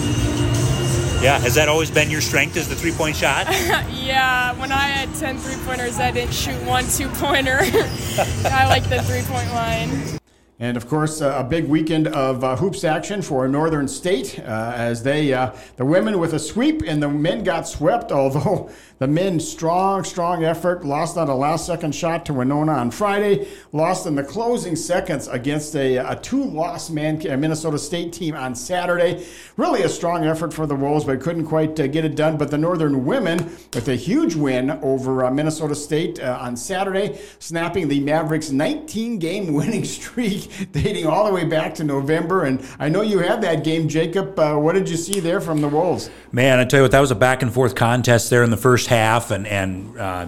Yeah, 1.23 1.39
has 1.39 1.55
that 1.55 1.69
always 1.69 1.89
been 1.89 2.09
your 2.09 2.19
strength? 2.19 2.57
Is 2.57 2.67
the 2.67 2.75
three 2.75 2.91
point 2.91 3.15
shot? 3.15 3.47
yeah, 3.89 4.53
when 4.59 4.73
I 4.73 4.87
had 4.87 5.15
10 5.15 5.37
three-pointers, 5.37 5.97
I 5.97 6.11
didn't 6.11 6.33
shoot 6.33 6.61
one 6.63 6.85
two-pointer. 6.89 7.59
I 7.61 8.65
like 8.67 8.89
the 8.89 9.01
three-point 9.03 9.53
line. 9.53 10.19
And 10.61 10.77
of 10.77 10.87
course, 10.87 11.21
uh, 11.23 11.37
a 11.37 11.43
big 11.43 11.67
weekend 11.67 12.07
of 12.09 12.43
uh, 12.43 12.55
hoops 12.55 12.83
action 12.83 13.23
for 13.23 13.47
Northern 13.47 13.87
State 13.87 14.37
uh, 14.39 14.73
as 14.75 15.01
they, 15.01 15.33
uh, 15.33 15.55
the 15.77 15.85
women 15.85 16.19
with 16.19 16.33
a 16.33 16.39
sweep 16.39 16.83
and 16.85 17.01
the 17.01 17.09
men 17.09 17.43
got 17.43 17.67
swept. 17.67 18.11
Although 18.21 18.69
the 19.01 19.07
men, 19.07 19.39
strong, 19.39 20.03
strong 20.03 20.43
effort, 20.43 20.85
lost 20.85 21.17
on 21.17 21.27
a 21.27 21.35
last 21.35 21.65
second 21.65 21.95
shot 21.95 22.23
to 22.23 22.35
Winona 22.35 22.73
on 22.73 22.91
Friday, 22.91 23.47
lost 23.71 24.05
in 24.05 24.13
the 24.13 24.23
closing 24.23 24.75
seconds 24.75 25.27
against 25.27 25.75
a, 25.75 25.97
a 25.97 26.15
two 26.17 26.43
loss 26.43 26.91
man, 26.91 27.17
Minnesota 27.17 27.79
State 27.79 28.13
team 28.13 28.35
on 28.35 28.53
Saturday. 28.53 29.25
Really 29.57 29.81
a 29.81 29.89
strong 29.89 30.27
effort 30.27 30.53
for 30.53 30.67
the 30.67 30.75
Wolves, 30.75 31.05
but 31.05 31.19
couldn't 31.19 31.47
quite 31.47 31.79
uh, 31.79 31.87
get 31.87 32.05
it 32.05 32.15
done. 32.15 32.37
But 32.37 32.51
the 32.51 32.59
Northern 32.59 33.03
women 33.03 33.39
with 33.73 33.87
a 33.87 33.95
huge 33.95 34.35
win 34.35 34.69
over 34.83 35.25
uh, 35.25 35.31
Minnesota 35.31 35.73
State 35.73 36.19
uh, 36.19 36.37
on 36.39 36.55
Saturday, 36.55 37.19
snapping 37.39 37.87
the 37.87 38.01
Mavericks' 38.01 38.51
19 38.51 39.17
game 39.17 39.51
winning 39.55 39.83
streak 39.83 40.71
dating 40.73 41.07
all 41.07 41.25
the 41.25 41.33
way 41.33 41.45
back 41.45 41.73
to 41.73 41.83
November. 41.83 42.43
And 42.43 42.63
I 42.77 42.87
know 42.87 43.01
you 43.01 43.17
had 43.17 43.41
that 43.41 43.63
game, 43.63 43.87
Jacob. 43.87 44.37
Uh, 44.37 44.57
what 44.57 44.73
did 44.73 44.87
you 44.87 44.95
see 44.95 45.19
there 45.19 45.41
from 45.41 45.59
the 45.59 45.69
Wolves? 45.69 46.11
Man, 46.31 46.59
I 46.59 46.65
tell 46.65 46.81
you 46.81 46.83
what, 46.83 46.91
that 46.91 46.99
was 46.99 47.09
a 47.09 47.15
back 47.15 47.41
and 47.41 47.51
forth 47.51 47.73
contest 47.73 48.29
there 48.29 48.43
in 48.43 48.51
the 48.51 48.57
first 48.57 48.90
half, 48.91 49.31
and 49.31 49.47
and 49.47 49.97
uh, 49.97 50.27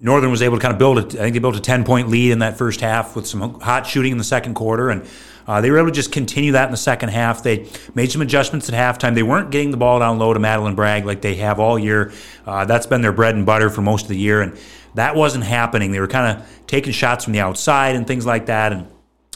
Northern 0.00 0.30
was 0.30 0.42
able 0.42 0.56
to 0.56 0.62
kind 0.62 0.72
of 0.72 0.78
build 0.78 0.98
it. 0.98 1.14
I 1.14 1.18
think 1.18 1.34
they 1.34 1.38
built 1.38 1.56
a 1.56 1.60
ten 1.60 1.84
point 1.84 2.08
lead 2.08 2.32
in 2.32 2.40
that 2.40 2.58
first 2.58 2.80
half 2.80 3.14
with 3.14 3.26
some 3.26 3.60
hot 3.60 3.86
shooting 3.86 4.12
in 4.12 4.18
the 4.18 4.24
second 4.24 4.54
quarter, 4.54 4.90
and 4.90 5.06
uh, 5.46 5.60
they 5.60 5.70
were 5.70 5.78
able 5.78 5.88
to 5.88 5.94
just 5.94 6.10
continue 6.12 6.52
that 6.52 6.64
in 6.64 6.70
the 6.70 6.76
second 6.76 7.10
half. 7.10 7.42
They 7.42 7.68
made 7.94 8.10
some 8.10 8.22
adjustments 8.22 8.68
at 8.68 8.74
halftime. 8.74 9.14
They 9.14 9.22
weren't 9.22 9.50
getting 9.50 9.70
the 9.70 9.76
ball 9.76 10.00
down 10.00 10.18
low 10.18 10.32
to 10.32 10.40
Madeline 10.40 10.74
Bragg 10.74 11.04
like 11.04 11.22
they 11.22 11.36
have 11.36 11.60
all 11.60 11.78
year. 11.78 12.12
Uh, 12.46 12.64
that's 12.64 12.86
been 12.86 13.00
their 13.00 13.12
bread 13.12 13.34
and 13.34 13.46
butter 13.46 13.70
for 13.70 13.82
most 13.82 14.02
of 14.02 14.08
the 14.08 14.18
year, 14.18 14.42
and 14.42 14.58
that 14.94 15.14
wasn't 15.14 15.44
happening. 15.44 15.92
They 15.92 16.00
were 16.00 16.08
kind 16.08 16.38
of 16.38 16.66
taking 16.66 16.92
shots 16.92 17.24
from 17.24 17.32
the 17.32 17.40
outside 17.40 17.94
and 17.94 18.06
things 18.06 18.26
like 18.26 18.46
that, 18.46 18.72
and 18.72 18.88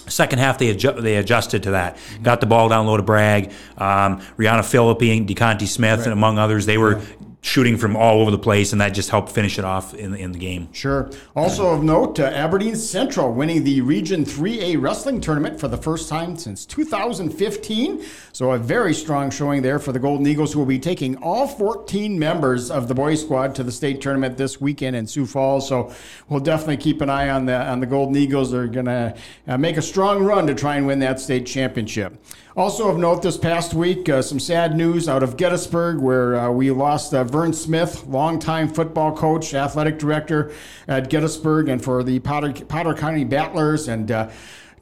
Second 0.09 0.41
half, 0.41 0.59
they 0.59 0.75
adju- 0.75 1.01
they 1.01 1.17
adjusted 1.17 1.63
to 1.63 1.71
that. 1.73 1.97
Got 2.23 2.41
the 2.41 2.47
ball 2.47 2.69
down 2.69 2.87
low 2.87 2.97
to 2.97 3.05
Bragg. 3.05 3.53
Um, 3.79 4.21
Rihanna 4.37 4.69
Philippi 4.69 5.17
and 5.17 5.29
Decontee 5.29 5.69
Smith, 5.69 6.01
right. 6.01 6.07
and 6.07 6.13
among 6.13 6.39
others, 6.39 6.67
they 6.67 6.77
were 6.77 7.01
shooting 7.45 7.77
from 7.77 7.97
all 7.97 8.21
over 8.21 8.31
the 8.31 8.39
place, 8.39 8.71
and 8.71 8.81
that 8.81 8.91
just 8.91 9.11
helped 9.11 9.29
finish 9.29 9.59
it 9.59 9.65
off 9.65 9.95
in, 9.95 10.15
in 10.15 10.31
the 10.31 10.39
game. 10.39 10.69
Sure. 10.73 11.11
Also 11.35 11.75
of 11.75 11.83
note, 11.83 12.21
uh, 12.21 12.23
Aberdeen 12.23 12.77
Central 12.77 13.33
winning 13.33 13.65
the 13.65 13.81
Region 13.81 14.25
3A 14.25 14.81
wrestling 14.81 15.21
tournament 15.21 15.59
for 15.59 15.67
the 15.67 15.77
first 15.77 16.09
time 16.09 16.37
since 16.37 16.65
2015. 16.65 18.05
So 18.33 18.53
a 18.53 18.59
very 18.59 18.95
strong 18.95 19.29
showing 19.31 19.61
there 19.61 19.81
for 19.81 19.91
the 19.91 19.99
Golden 19.99 20.25
Eagles, 20.27 20.53
who 20.53 20.61
will 20.61 20.67
be 20.67 20.79
taking 20.79 21.17
all 21.17 21.49
14 21.49 22.17
members 22.17 22.71
of 22.71 22.87
the 22.87 22.95
boys 22.95 23.21
squad 23.21 23.57
to 23.57 23.65
the 23.65 23.73
state 23.73 24.01
tournament 24.01 24.37
this 24.39 24.61
weekend 24.61 24.95
in 24.95 25.09
Sioux 25.09 25.27
Falls. 25.27 25.69
So 25.69 25.93
we'll 26.29 26.41
definitely 26.41 26.77
keep 26.77 27.01
an 27.01 27.11
eye 27.11 27.29
on 27.29 27.47
the 27.47 27.61
on 27.61 27.81
the 27.81 27.87
Golden 27.87 28.15
Eagles. 28.15 28.53
They're 28.53 28.69
going 28.69 28.87
to 28.87 29.17
uh, 29.49 29.59
make 29.59 29.77
a 29.77 29.83
strong 29.83 30.23
run 30.23 30.47
to 30.47 30.55
try 30.55 30.77
and 30.77 30.87
win 30.87 31.01
that 31.01 31.19
state 31.19 31.45
championship. 31.45 32.17
Also 32.55 32.91
of 32.91 32.99
note 32.99 33.23
this 33.23 33.39
past 33.39 33.73
week, 33.73 34.11
uh, 34.11 34.21
some 34.21 34.39
sad 34.39 34.77
news 34.77 35.09
out 35.09 35.23
of 35.23 35.39
Gettysburg 35.39 35.99
where 36.01 36.37
uh, 36.37 36.51
we 36.51 36.71
lost 36.71 37.15
uh, 37.15 37.25
Vern 37.25 37.55
Smith, 37.55 38.07
longtime 38.07 38.69
football 38.69 39.17
coach, 39.17 39.55
athletic 39.55 39.99
director 39.99 40.53
at 40.87 41.09
Gettysburg, 41.09 41.71
and 41.71 41.83
for 41.83 42.05
the 42.05 42.19
Potter, 42.19 42.53
Potter 42.53 42.93
County 42.93 43.25
Battlers. 43.25 43.89
And 43.89 44.11
uh, 44.11 44.29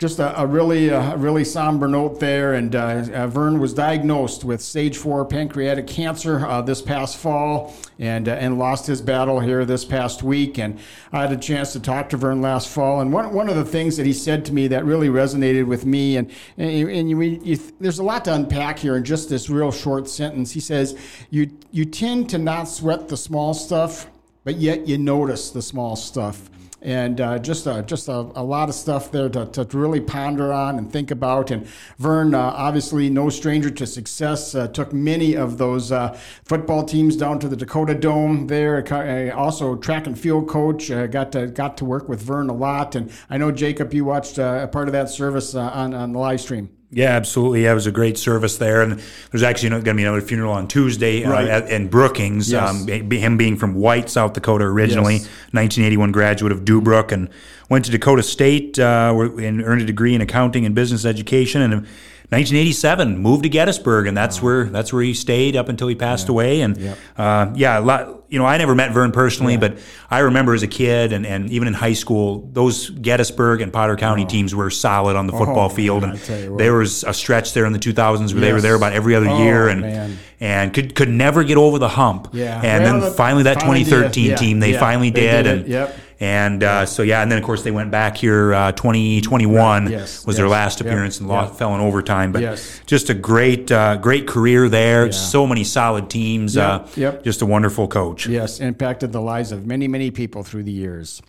just 0.01 0.19
a, 0.19 0.41
a 0.41 0.47
really, 0.47 0.89
a 0.89 1.15
really 1.19 1.45
somber 1.45 1.87
note 1.87 2.21
there. 2.21 2.55
And 2.55 2.75
uh, 2.75 3.05
uh, 3.13 3.27
Vern 3.27 3.61
was 3.61 3.75
diagnosed 3.75 4.45
with 4.45 4.63
stage 4.63 4.97
four 4.97 5.27
pancreatic 5.27 5.87
cancer 5.87 6.47
uh, 6.47 6.63
this 6.63 6.81
past 6.81 7.19
fall, 7.19 7.77
and 7.99 8.27
uh, 8.27 8.33
and 8.33 8.59
lost 8.59 8.87
his 8.87 9.03
battle 9.03 9.41
here 9.41 9.67
this 9.67 9.85
past 9.85 10.23
week. 10.23 10.59
And 10.59 10.79
I 11.13 11.21
had 11.21 11.33
a 11.33 11.37
chance 11.37 11.75
to 11.75 11.81
talk 11.81 12.09
to 12.09 12.17
Vern 12.17 12.41
last 12.41 12.69
fall, 12.71 13.03
and 13.03 13.13
one 13.13 13.35
one 13.35 13.51
of 13.51 13.57
the 13.57 13.65
things 13.65 13.99
that 13.99 14.07
he 14.07 14.15
said 14.15 14.47
to 14.47 14.55
me 14.55 14.69
that 14.69 14.87
really 14.87 15.09
resonated 15.09 15.67
with 15.67 15.85
me, 15.85 16.17
and 16.17 16.31
and, 16.57 16.89
and 16.89 17.11
you, 17.11 17.21
you, 17.21 17.59
there's 17.79 17.99
a 17.99 18.03
lot 18.03 18.25
to 18.25 18.35
unpack 18.35 18.79
here 18.79 18.97
in 18.97 19.05
just 19.05 19.29
this 19.29 19.51
real 19.51 19.71
short 19.71 20.09
sentence. 20.09 20.51
He 20.51 20.61
says 20.61 20.99
you 21.29 21.51
you 21.73 21.85
tend 21.85 22.31
to 22.31 22.39
not 22.39 22.65
sweat 22.65 23.09
the 23.09 23.19
small 23.19 23.53
stuff, 23.53 24.07
but 24.45 24.57
yet 24.57 24.89
you 24.89 24.97
notice 24.97 25.51
the 25.51 25.61
small 25.61 25.95
stuff 25.95 26.49
and 26.83 27.21
uh, 27.21 27.39
just 27.39 27.65
just 27.87 28.09
a, 28.09 28.13
a, 28.13 28.43
lot 28.43 28.69
of 28.69 28.75
stuff 28.75 29.13
there 29.13 29.29
to, 29.29 29.47
to, 29.47 29.65
really 29.77 30.01
ponder 30.01 30.53
on 30.53 30.79
and 30.79 30.91
think 30.91 31.11
about. 31.11 31.51
And 31.51 31.67
Vern, 31.99 32.35
uh, 32.35 32.41
obviously 32.41 33.11
no 33.11 33.29
stranger 33.29 33.71
to 33.71 33.87
success, 33.87 34.55
uh, 34.55 34.69
took 34.69 34.93
many 34.93 35.37
of 35.37 35.59
those 35.59 35.93
uh, 35.93 36.19
football 36.45 36.85
teams 36.85 37.17
down 37.17 37.39
to 37.41 37.49
the 37.49 37.57
Dakota 37.57 37.95
Dome 37.95 38.47
there. 38.47 38.85
Uh, 38.91 39.35
also 39.37 39.77
track 39.77 40.07
and 40.07 40.19
field 40.19 40.49
coach, 40.49 40.89
got 41.11 41.33
to 41.33 41.49
got 41.49 41.77
to 41.79 41.85
work 41.85 42.09
with 42.09 42.23
Vern 42.23 42.49
a 42.49 42.55
lot. 42.55 42.95
And 42.95 43.13
I 43.29 43.37
know 43.37 43.51
Jacob, 43.53 43.93
you 43.93 44.05
watched 44.05 44.39
a 44.39 44.69
part 44.73 44.89
of 44.89 44.93
that 44.93 45.11
service 45.11 45.55
on 45.55 45.95
on 45.95 46.13
the 46.13 46.19
live 46.19 46.41
stream. 46.41 46.80
Yeah, 46.93 47.11
absolutely. 47.11 47.65
Yeah, 47.65 47.73
it 47.73 47.75
was 47.75 47.87
a 47.87 47.93
great 47.93 48.19
service 48.19 48.59
there, 48.59 48.83
and 48.83 49.01
there's 49.31 49.45
actually 49.45 49.69
going 49.69 49.85
to 49.85 49.95
be 49.95 50.03
another 50.03 50.21
funeral 50.21 50.53
on 50.53 50.67
Tuesday 50.67 51.25
uh, 51.25 51.31
right. 51.31 51.49
uh, 51.49 51.53
at, 51.53 51.71
in 51.71 51.89
Brookings. 51.89 52.51
Yes. 52.51 52.69
Um, 52.69 52.89
him 52.89 53.37
being 53.37 53.57
from 53.57 53.75
White, 53.75 54.11
South 54.11 54.33
Dakota 54.33 54.65
originally, 54.65 55.15
yes. 55.15 55.25
1981 55.53 56.11
graduate 56.11 56.51
of 56.51 56.65
Deubrook, 56.65 57.13
and 57.13 57.29
went 57.69 57.85
to 57.85 57.93
Dakota 57.93 58.25
State 58.25 58.77
uh, 58.81 59.15
and 59.39 59.63
earned 59.63 59.83
a 59.83 59.85
degree 59.85 60.17
in 60.17 60.21
accounting 60.21 60.67
and 60.67 60.75
business 60.75 61.05
education, 61.05 61.63
and 61.63 61.87
1987 62.31 63.19
moved 63.19 63.43
to 63.43 63.49
Gettysburg, 63.49 64.07
and 64.07 64.17
that's 64.17 64.39
wow. 64.39 64.45
where 64.45 64.65
that's 64.67 64.93
where 64.93 65.03
he 65.03 65.15
stayed 65.15 65.57
up 65.57 65.69
until 65.69 65.89
he 65.89 65.97
passed 65.97 66.29
yeah. 66.29 66.33
away. 66.33 66.61
And 66.61 66.77
yep. 66.77 66.99
uh, 67.19 67.53
yeah, 67.57 67.79
a 67.79 67.81
lot. 67.81 68.17
You 68.29 68.39
know, 68.39 68.47
I 68.47 68.57
never 68.59 68.77
met 68.77 68.93
Vern 68.93 69.11
personally, 69.11 69.55
yeah. 69.55 69.59
but 69.59 69.79
I 70.09 70.21
remember 70.21 70.55
as 70.55 70.63
a 70.63 70.69
kid 70.69 71.13
and, 71.13 71.27
and 71.27 71.51
even 71.51 71.67
in 71.67 71.75
high 71.75 71.95
school, 71.95 72.49
those 72.53 72.89
Gettysburg 72.89 73.61
and 73.61 73.73
Potter 73.73 73.97
County 73.97 74.23
oh. 74.23 74.29
teams 74.29 74.55
were 74.55 74.71
solid 74.71 75.17
on 75.17 75.27
the 75.27 75.33
football 75.33 75.67
oh, 75.67 75.69
field, 75.69 76.03
man, 76.03 76.21
and 76.29 76.57
there 76.57 76.75
was 76.75 77.03
a 77.03 77.13
stretch 77.13 77.53
there 77.53 77.67
in 77.67 77.73
the 77.73 77.81
2000s 77.81 78.19
where 78.19 78.29
yes. 78.29 78.41
they 78.41 78.53
were 78.53 78.61
there 78.61 78.77
about 78.77 78.93
every 78.93 79.17
other 79.17 79.29
oh, 79.29 79.43
year, 79.43 79.67
and 79.67 79.81
man. 79.81 80.19
and 80.39 80.73
could 80.73 80.95
could 80.95 81.09
never 81.09 81.43
get 81.43 81.57
over 81.57 81.81
the 81.81 81.89
hump. 81.89 82.29
Yeah, 82.33 82.63
and 82.63 82.85
well, 82.85 83.01
then 83.01 83.13
finally 83.15 83.43
that 83.43 83.63
finally 83.63 83.83
2013 83.83 84.29
did. 84.29 84.39
team, 84.39 84.61
they 84.61 84.75
yeah. 84.75 84.79
finally 84.79 85.11
they 85.11 85.23
did, 85.23 85.43
did 85.43 85.59
and 85.59 85.69
yep. 85.69 85.97
And 86.21 86.63
uh, 86.63 86.85
so 86.85 87.03
yeah, 87.03 87.23
and 87.23 87.33
then 87.33 87.39
of 87.39 87.45
course 87.45 87.63
they 87.63 87.71
went 87.71 87.91
back 87.91 88.19
here. 88.19 88.53
Uh, 88.53 88.73
2021 88.73 89.85
right. 89.85 89.91
yes. 89.91 90.27
was 90.27 90.35
yes. 90.35 90.37
their 90.37 90.49
last 90.49 90.81
appearance 90.83 91.17
yep. 91.17 91.21
and 91.23 91.29
lost, 91.31 91.53
yep. 91.53 91.59
fell 91.59 91.75
in 91.75 91.81
overtime. 91.81 92.31
But 92.31 92.43
yes. 92.43 92.81
just 92.85 93.09
a 93.09 93.15
great, 93.15 93.73
uh, 93.73 93.97
great 93.97 94.27
career 94.27 94.69
there. 94.69 95.07
Yeah. 95.07 95.13
So 95.13 95.47
many 95.47 95.65
solid 95.65 96.11
teams. 96.11 96.57
Yep. 96.57 96.65
Uh, 96.65 96.87
yep. 96.97 97.25
Just 97.25 97.41
a 97.41 97.47
wonderful 97.47 97.89
coach. 97.89 98.27
Yes, 98.27 98.61
impacted 98.61 99.13
the 99.13 99.21
lives 99.23 99.51
of 99.51 99.67
many, 99.67 99.89
many 99.89 100.11
people 100.11 100.43
through 100.43 100.65
the 100.65 100.73
years. 100.73 101.23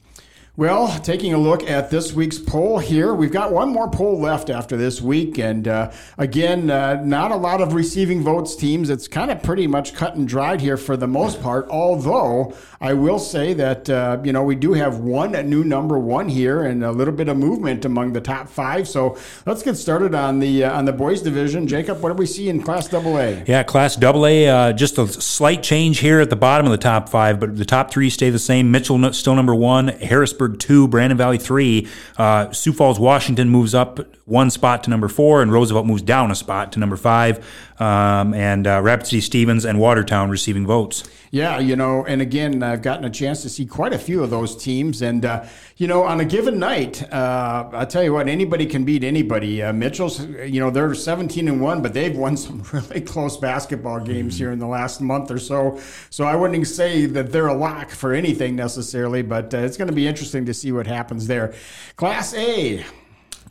Well, 0.57 0.99
taking 0.99 1.33
a 1.33 1.37
look 1.37 1.63
at 1.63 1.91
this 1.91 2.11
week's 2.11 2.37
poll 2.37 2.79
here, 2.79 3.13
we've 3.13 3.31
got 3.31 3.53
one 3.53 3.69
more 3.69 3.89
poll 3.89 4.19
left 4.19 4.49
after 4.49 4.75
this 4.75 5.01
week. 5.01 5.39
And 5.39 5.65
uh, 5.65 5.93
again, 6.17 6.69
uh, 6.69 7.01
not 7.05 7.31
a 7.31 7.37
lot 7.37 7.61
of 7.61 7.73
receiving 7.73 8.21
votes 8.21 8.57
teams. 8.57 8.89
It's 8.89 9.07
kind 9.07 9.31
of 9.31 9.41
pretty 9.41 9.65
much 9.65 9.93
cut 9.93 10.15
and 10.15 10.27
dried 10.27 10.59
here 10.59 10.75
for 10.75 10.97
the 10.97 11.07
most 11.07 11.41
part. 11.41 11.69
Although 11.69 12.53
I 12.81 12.91
will 12.91 13.17
say 13.17 13.53
that, 13.53 13.89
uh, 13.89 14.19
you 14.25 14.33
know, 14.33 14.43
we 14.43 14.55
do 14.55 14.73
have 14.73 14.97
one 14.97 15.31
new 15.49 15.63
number 15.63 15.97
one 15.97 16.27
here 16.27 16.65
and 16.65 16.83
a 16.83 16.91
little 16.91 17.13
bit 17.13 17.29
of 17.29 17.37
movement 17.37 17.85
among 17.85 18.11
the 18.11 18.19
top 18.19 18.49
five. 18.49 18.89
So 18.89 19.17
let's 19.45 19.63
get 19.63 19.77
started 19.77 20.13
on 20.13 20.39
the 20.39 20.65
uh, 20.65 20.77
on 20.77 20.83
the 20.83 20.91
boys 20.91 21.21
division. 21.21 21.65
Jacob, 21.65 22.01
what 22.01 22.09
do 22.09 22.15
we 22.15 22.25
see 22.25 22.49
in 22.49 22.61
Class 22.61 22.93
AA? 22.93 23.43
Yeah, 23.47 23.63
Class 23.63 23.97
AA, 24.03 24.49
uh, 24.49 24.73
just 24.73 24.97
a 24.97 25.07
slight 25.07 25.63
change 25.63 25.99
here 25.99 26.19
at 26.19 26.29
the 26.29 26.35
bottom 26.35 26.65
of 26.65 26.73
the 26.73 26.77
top 26.77 27.07
five, 27.07 27.39
but 27.39 27.55
the 27.55 27.63
top 27.63 27.89
three 27.89 28.09
stay 28.09 28.29
the 28.29 28.37
same. 28.37 28.69
Mitchell 28.69 29.13
still 29.13 29.35
number 29.35 29.55
one, 29.55 29.87
Harrisburg 29.87 30.40
two, 30.49 30.87
Brandon 30.87 31.17
Valley 31.17 31.37
three. 31.37 31.87
Uh, 32.17 32.51
Sioux 32.51 32.73
Falls, 32.73 32.99
Washington 32.99 33.49
moves 33.49 33.73
up 33.73 33.99
one 34.25 34.49
spot 34.49 34.83
to 34.83 34.89
number 34.89 35.07
four, 35.07 35.41
and 35.41 35.51
Roosevelt 35.51 35.85
moves 35.85 36.01
down 36.01 36.31
a 36.31 36.35
spot 36.35 36.71
to 36.73 36.79
number 36.79 36.97
five. 36.97 37.45
Um, 37.79 38.33
and 38.33 38.67
uh, 38.67 38.81
Rapid 38.81 39.07
City 39.07 39.21
Stevens 39.21 39.65
and 39.65 39.79
Watertown 39.79 40.29
receiving 40.29 40.65
votes. 40.65 41.03
Yeah, 41.33 41.59
you 41.59 41.77
know, 41.77 42.03
and 42.03 42.21
again, 42.21 42.61
I've 42.61 42.81
gotten 42.81 43.05
a 43.05 43.09
chance 43.09 43.41
to 43.43 43.49
see 43.49 43.65
quite 43.65 43.93
a 43.93 43.97
few 43.97 44.21
of 44.21 44.29
those 44.29 44.53
teams. 44.53 45.01
And, 45.01 45.23
uh, 45.23 45.45
you 45.77 45.87
know, 45.87 46.03
on 46.03 46.19
a 46.19 46.25
given 46.25 46.59
night, 46.59 47.01
uh, 47.09 47.69
I'll 47.71 47.87
tell 47.87 48.03
you 48.03 48.11
what, 48.11 48.27
anybody 48.27 48.65
can 48.65 48.83
beat 48.83 49.05
anybody. 49.05 49.63
Uh, 49.63 49.71
Mitchell's, 49.71 50.25
you 50.25 50.59
know, 50.59 50.69
they're 50.69 50.93
17 50.93 51.47
and 51.47 51.61
1, 51.61 51.81
but 51.81 51.93
they've 51.93 52.15
won 52.15 52.35
some 52.37 52.63
really 52.73 52.99
close 52.99 53.37
basketball 53.37 54.01
games 54.01 54.33
mm-hmm. 54.33 54.43
here 54.43 54.51
in 54.51 54.59
the 54.59 54.67
last 54.67 54.99
month 54.99 55.31
or 55.31 55.39
so. 55.39 55.79
So 56.09 56.25
I 56.25 56.35
wouldn't 56.35 56.67
say 56.67 57.05
that 57.05 57.31
they're 57.31 57.47
a 57.47 57.57
lock 57.57 57.91
for 57.91 58.11
anything 58.11 58.57
necessarily, 58.57 59.21
but 59.21 59.53
uh, 59.53 59.59
it's 59.59 59.77
going 59.77 59.87
to 59.87 59.95
be 59.95 60.07
interesting 60.07 60.45
to 60.47 60.53
see 60.53 60.73
what 60.73 60.85
happens 60.85 61.27
there. 61.27 61.53
Class 61.95 62.33
A, 62.33 62.83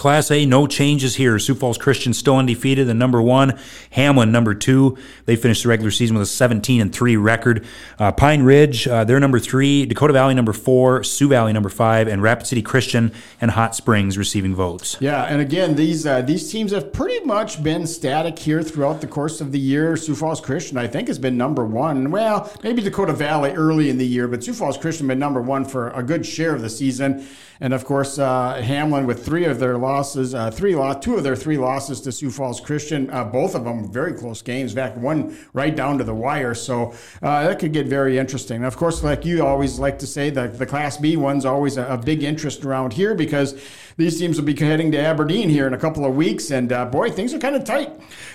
Class 0.00 0.30
A, 0.30 0.46
no 0.46 0.66
changes 0.66 1.16
here. 1.16 1.38
Sioux 1.38 1.54
Falls 1.54 1.76
Christian 1.76 2.14
still 2.14 2.38
undefeated, 2.38 2.86
the 2.86 2.94
number 2.94 3.20
one. 3.20 3.58
Hamlin, 3.90 4.32
number 4.32 4.54
two. 4.54 4.96
They 5.26 5.36
finished 5.36 5.64
the 5.64 5.68
regular 5.68 5.90
season 5.90 6.16
with 6.16 6.22
a 6.22 6.30
17 6.30 6.80
and 6.80 6.90
three 6.90 7.18
record. 7.18 7.66
Uh, 7.98 8.10
Pine 8.10 8.42
Ridge, 8.42 8.88
uh, 8.88 9.04
they're 9.04 9.20
number 9.20 9.38
three. 9.38 9.84
Dakota 9.84 10.14
Valley, 10.14 10.32
number 10.32 10.54
four. 10.54 11.04
Sioux 11.04 11.28
Valley, 11.28 11.52
number 11.52 11.68
five, 11.68 12.08
and 12.08 12.22
Rapid 12.22 12.46
City 12.46 12.62
Christian 12.62 13.12
and 13.42 13.50
Hot 13.50 13.74
Springs 13.74 14.16
receiving 14.16 14.54
votes. 14.54 14.96
Yeah, 15.00 15.24
and 15.24 15.42
again, 15.42 15.74
these 15.74 16.06
uh, 16.06 16.22
these 16.22 16.50
teams 16.50 16.72
have 16.72 16.94
pretty 16.94 17.22
much 17.26 17.62
been 17.62 17.86
static 17.86 18.38
here 18.38 18.62
throughout 18.62 19.02
the 19.02 19.06
course 19.06 19.42
of 19.42 19.52
the 19.52 19.60
year. 19.60 19.98
Sioux 19.98 20.14
Falls 20.14 20.40
Christian, 20.40 20.78
I 20.78 20.86
think, 20.86 21.08
has 21.08 21.18
been 21.18 21.36
number 21.36 21.66
one. 21.66 22.10
Well, 22.10 22.50
maybe 22.62 22.80
Dakota 22.80 23.12
Valley 23.12 23.50
early 23.50 23.90
in 23.90 23.98
the 23.98 24.06
year, 24.06 24.28
but 24.28 24.42
Sioux 24.42 24.54
Falls 24.54 24.78
Christian 24.78 25.08
been 25.08 25.18
number 25.18 25.42
one 25.42 25.66
for 25.66 25.90
a 25.90 26.02
good 26.02 26.24
share 26.24 26.54
of 26.54 26.62
the 26.62 26.70
season. 26.70 27.26
And 27.60 27.74
of 27.74 27.84
course, 27.84 28.18
uh, 28.18 28.54
Hamlin 28.54 29.06
with 29.06 29.24
three 29.24 29.44
of 29.44 29.58
their 29.58 29.76
losses, 29.90 30.34
uh, 30.34 30.50
three 30.50 30.76
loss, 30.76 31.02
two 31.04 31.16
of 31.16 31.24
their 31.24 31.34
three 31.34 31.58
losses 31.58 32.00
to 32.02 32.12
Sioux 32.12 32.30
Falls 32.30 32.60
Christian, 32.60 33.10
uh, 33.10 33.24
both 33.24 33.54
of 33.56 33.64
them 33.64 33.90
very 33.90 34.12
close 34.12 34.40
games. 34.40 34.70
In 34.72 34.76
fact, 34.76 34.96
one 34.96 35.36
right 35.52 35.74
down 35.74 35.98
to 35.98 36.04
the 36.04 36.14
wire. 36.14 36.54
So 36.54 36.94
uh, 37.22 37.48
that 37.48 37.58
could 37.58 37.72
get 37.72 37.86
very 37.86 38.16
interesting. 38.16 38.64
Of 38.64 38.76
course, 38.76 39.02
like 39.02 39.24
you 39.24 39.44
always 39.44 39.78
like 39.80 39.98
to 39.98 40.06
say, 40.06 40.30
the, 40.30 40.46
the 40.46 40.66
Class 40.66 40.96
B 40.96 41.16
one's 41.16 41.44
always 41.44 41.76
a, 41.76 41.84
a 41.86 41.98
big 41.98 42.22
interest 42.22 42.64
around 42.64 42.92
here 42.92 43.14
because 43.14 43.60
these 44.00 44.18
teams 44.18 44.38
will 44.38 44.44
be 44.44 44.54
heading 44.54 44.90
to 44.92 44.98
Aberdeen 44.98 45.48
here 45.48 45.66
in 45.66 45.74
a 45.74 45.78
couple 45.78 46.04
of 46.04 46.16
weeks. 46.16 46.50
And 46.50 46.72
uh, 46.72 46.86
boy, 46.86 47.10
things 47.10 47.34
are 47.34 47.38
kind 47.38 47.54
of 47.54 47.64
tight. 47.64 47.92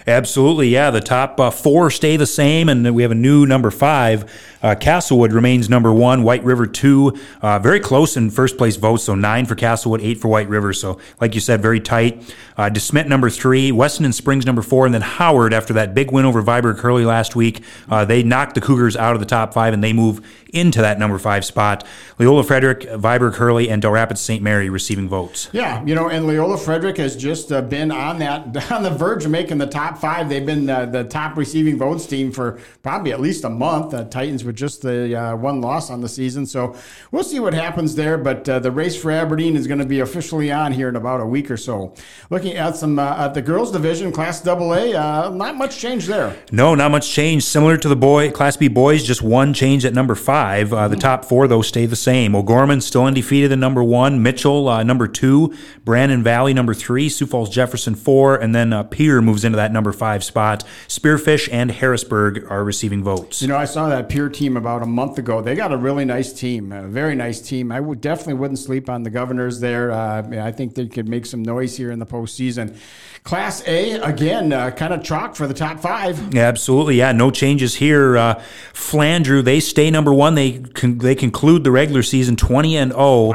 Absolutely, 0.07 0.69
yeah. 0.69 0.91
The 0.91 1.01
top 1.01 1.39
uh, 1.39 1.49
four 1.49 1.89
stay 1.89 2.15
the 2.17 2.27
same, 2.27 2.69
and 2.69 2.95
we 2.95 3.01
have 3.01 3.11
a 3.11 3.15
new 3.15 3.45
number 3.45 3.71
five. 3.71 4.31
Uh, 4.61 4.73
Castlewood 4.73 5.31
remains 5.31 5.69
number 5.69 5.93
one. 5.93 6.23
White 6.23 6.43
River 6.43 6.65
two, 6.65 7.15
uh, 7.41 7.59
very 7.59 7.79
close 7.79 8.17
in 8.17 8.31
first 8.31 8.57
place 8.57 8.77
votes. 8.77 9.03
So 9.03 9.13
nine 9.13 9.45
for 9.45 9.55
Castlewood, 9.55 10.01
eight 10.01 10.19
for 10.19 10.27
White 10.27 10.49
River. 10.49 10.73
So, 10.73 10.99
like 11.21 11.35
you 11.35 11.41
said, 11.41 11.61
very 11.61 11.79
tight. 11.79 12.33
Uh, 12.57 12.69
DeSmet 12.69 13.07
number 13.07 13.29
three, 13.29 13.71
Wessington 13.71 14.13
Springs 14.13 14.45
number 14.45 14.61
four, 14.61 14.85
and 14.85 14.93
then 14.93 15.01
Howard 15.01 15.53
after 15.53 15.73
that 15.73 15.93
big 15.93 16.11
win 16.11 16.25
over 16.25 16.41
Viborg 16.41 16.79
Hurley 16.79 17.05
last 17.05 17.35
week. 17.35 17.63
Uh, 17.89 18.05
they 18.05 18.23
knocked 18.23 18.55
the 18.55 18.61
Cougars 18.61 18.95
out 18.95 19.13
of 19.13 19.19
the 19.19 19.25
top 19.25 19.53
five 19.53 19.73
and 19.73 19.83
they 19.83 19.93
move 19.93 20.25
into 20.55 20.81
that 20.81 20.97
number 20.97 21.19
five 21.19 21.43
spot. 21.45 21.85
Leola 22.17 22.43
Frederick, 22.43 22.81
Viborg 22.81 23.35
Hurley, 23.35 23.69
and 23.69 23.81
Dell 23.81 23.91
Rapids 23.91 24.21
St. 24.21 24.41
Mary 24.41 24.69
receiving 24.69 25.09
votes. 25.09 25.49
Yeah, 25.55 25.81
you 25.85 25.95
know, 25.95 26.09
and 26.09 26.27
Leola 26.27 26.57
Frederick 26.57 26.97
has 26.97 27.15
just 27.15 27.49
uh, 27.49 27.61
been 27.61 27.89
on 27.89 28.19
that 28.19 28.69
on 28.73 28.83
the 28.83 28.89
verge 28.89 29.23
of 29.23 29.31
making 29.31 29.57
the 29.57 29.65
top 29.65 29.97
five. 29.97 30.27
They've 30.27 30.45
been 30.45 30.69
uh, 30.69 30.85
the 30.87 31.05
top 31.05 31.37
receiving 31.37 31.77
votes 31.77 32.05
team 32.05 32.33
for 32.33 32.59
probably 32.83 33.13
at 33.13 33.21
least 33.21 33.45
a 33.45 33.49
month. 33.49 33.93
Uh, 33.93 34.03
Titans 34.03 34.43
with 34.43 34.57
just 34.57 34.81
the 34.81 35.15
uh, 35.17 35.37
one 35.37 35.61
loss 35.61 35.89
on 35.89 36.01
the 36.01 36.09
season, 36.09 36.45
so 36.45 36.75
we'll 37.11 37.23
see 37.23 37.39
what 37.39 37.53
happens 37.53 37.95
there. 37.95 38.17
But 38.17 38.49
uh, 38.49 38.59
the 38.59 38.69
race 38.69 39.01
for 39.01 39.11
Aberdeen 39.11 39.55
is 39.55 39.65
going 39.65 39.79
to 39.79 39.85
be 39.85 40.01
officially 40.01 40.51
on 40.51 40.73
here 40.73 40.89
in 40.89 40.97
about 40.97 41.21
a 41.21 41.25
week 41.25 41.49
or 41.49 41.55
so. 41.55 41.93
Looking 42.29 42.57
at 42.57 42.75
some 42.75 42.99
uh, 42.99 43.15
at 43.17 43.33
the 43.33 43.41
girls 43.41 43.71
division, 43.71 44.11
Class 44.11 44.45
AA, 44.45 45.29
not 45.29 45.55
much 45.55 45.79
change 45.79 46.07
there. 46.07 46.35
No, 46.51 46.75
not 46.75 46.91
much 46.91 47.09
change. 47.09 47.45
Similar 47.45 47.77
to 47.77 47.87
the 47.87 47.95
boy 47.95 48.29
Class 48.29 48.57
B 48.57 48.67
boys, 48.67 49.05
just 49.05 49.21
one 49.21 49.53
change 49.53 49.85
at 49.85 49.93
number 49.93 50.15
five. 50.15 50.73
Uh, 50.73 50.89
the 50.89 50.97
top 50.97 51.23
four, 51.23 51.47
though, 51.47 51.61
stay 51.61 51.85
the 51.85 51.95
same. 51.95 52.35
O'Gorman 52.35 52.81
still 52.81 53.05
undefeated 53.05 53.53
at 53.53 53.57
number 53.57 53.81
one. 53.81 54.21
Mitchell, 54.21 54.67
uh, 54.67 54.83
number 54.83 55.07
two. 55.07 55.34
Brandon 55.83 56.23
Valley, 56.23 56.53
number 56.53 56.73
three. 56.73 57.09
Sioux 57.09 57.25
Falls 57.25 57.49
Jefferson, 57.49 57.95
four. 57.95 58.35
And 58.35 58.53
then 58.53 58.73
uh, 58.73 58.87
moves 59.21 59.43
into 59.43 59.57
that 59.57 59.71
number 59.71 59.91
five 59.91 60.23
spot. 60.23 60.63
Spearfish 60.87 61.49
and 61.51 61.71
Harrisburg 61.71 62.45
are 62.49 62.63
receiving 62.63 63.03
votes. 63.03 63.41
You 63.41 63.47
know, 63.47 63.57
I 63.57 63.65
saw 63.65 63.89
that 63.89 64.09
Pierre 64.09 64.29
team 64.29 64.57
about 64.57 64.81
a 64.81 64.85
month 64.85 65.17
ago. 65.17 65.41
They 65.41 65.55
got 65.55 65.71
a 65.71 65.77
really 65.77 66.05
nice 66.05 66.33
team, 66.33 66.71
a 66.71 66.87
very 66.87 67.15
nice 67.15 67.41
team. 67.41 67.71
I 67.71 67.79
would 67.79 68.01
definitely 68.01 68.35
wouldn't 68.35 68.59
sleep 68.59 68.89
on 68.89 69.03
the 69.03 69.09
governors 69.09 69.59
there. 69.59 69.91
Uh, 69.91 70.23
I 70.41 70.51
think 70.51 70.75
they 70.75 70.87
could 70.87 71.07
make 71.07 71.25
some 71.25 71.43
noise 71.43 71.75
here 71.77 71.91
in 71.91 71.99
the 71.99 72.05
postseason. 72.05 72.77
Class 73.23 73.67
A, 73.67 73.93
again, 74.01 74.53
uh, 74.53 74.69
kind 74.69 74.93
of 74.93 75.03
chalk 75.03 75.35
for 75.35 75.47
the 75.47 75.53
top 75.53 75.79
five. 75.79 76.33
Yeah, 76.33 76.43
absolutely. 76.43 76.97
Yeah, 76.97 77.11
no 77.11 77.31
changes 77.31 77.75
here. 77.75 78.17
Uh, 78.17 78.35
Flandreau, 78.71 79.43
they 79.43 79.59
stay 79.59 79.89
number 79.89 80.13
one. 80.13 80.35
They 80.35 80.59
con- 80.59 80.99
they 80.99 81.15
conclude 81.15 81.63
the 81.63 81.71
regular 81.71 82.03
season 82.03 82.35
20 82.35 82.77
and 82.77 82.91
0. 82.91 83.33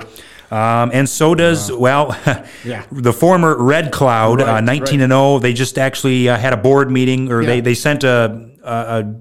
Um, 0.51 0.91
and 0.93 1.09
so 1.09 1.35
does 1.35 1.71
well, 1.71 2.19
yeah. 2.65 2.85
the 2.91 3.13
former 3.13 3.57
Red 3.57 3.93
Cloud, 3.93 4.41
uh, 4.41 4.47
right, 4.47 4.57
uh, 4.57 4.61
19 4.61 4.83
right. 4.83 5.05
and 5.05 5.13
0. 5.13 5.39
They 5.39 5.53
just 5.53 5.79
actually 5.79 6.29
uh, 6.29 6.37
had 6.37 6.53
a 6.53 6.57
board 6.57 6.91
meeting, 6.91 7.31
or 7.31 7.43
yeah. 7.43 7.47
they 7.47 7.61
they 7.61 7.75
sent 7.75 8.03
a, 8.03 8.51
a, 8.65 8.71
a 8.71 9.21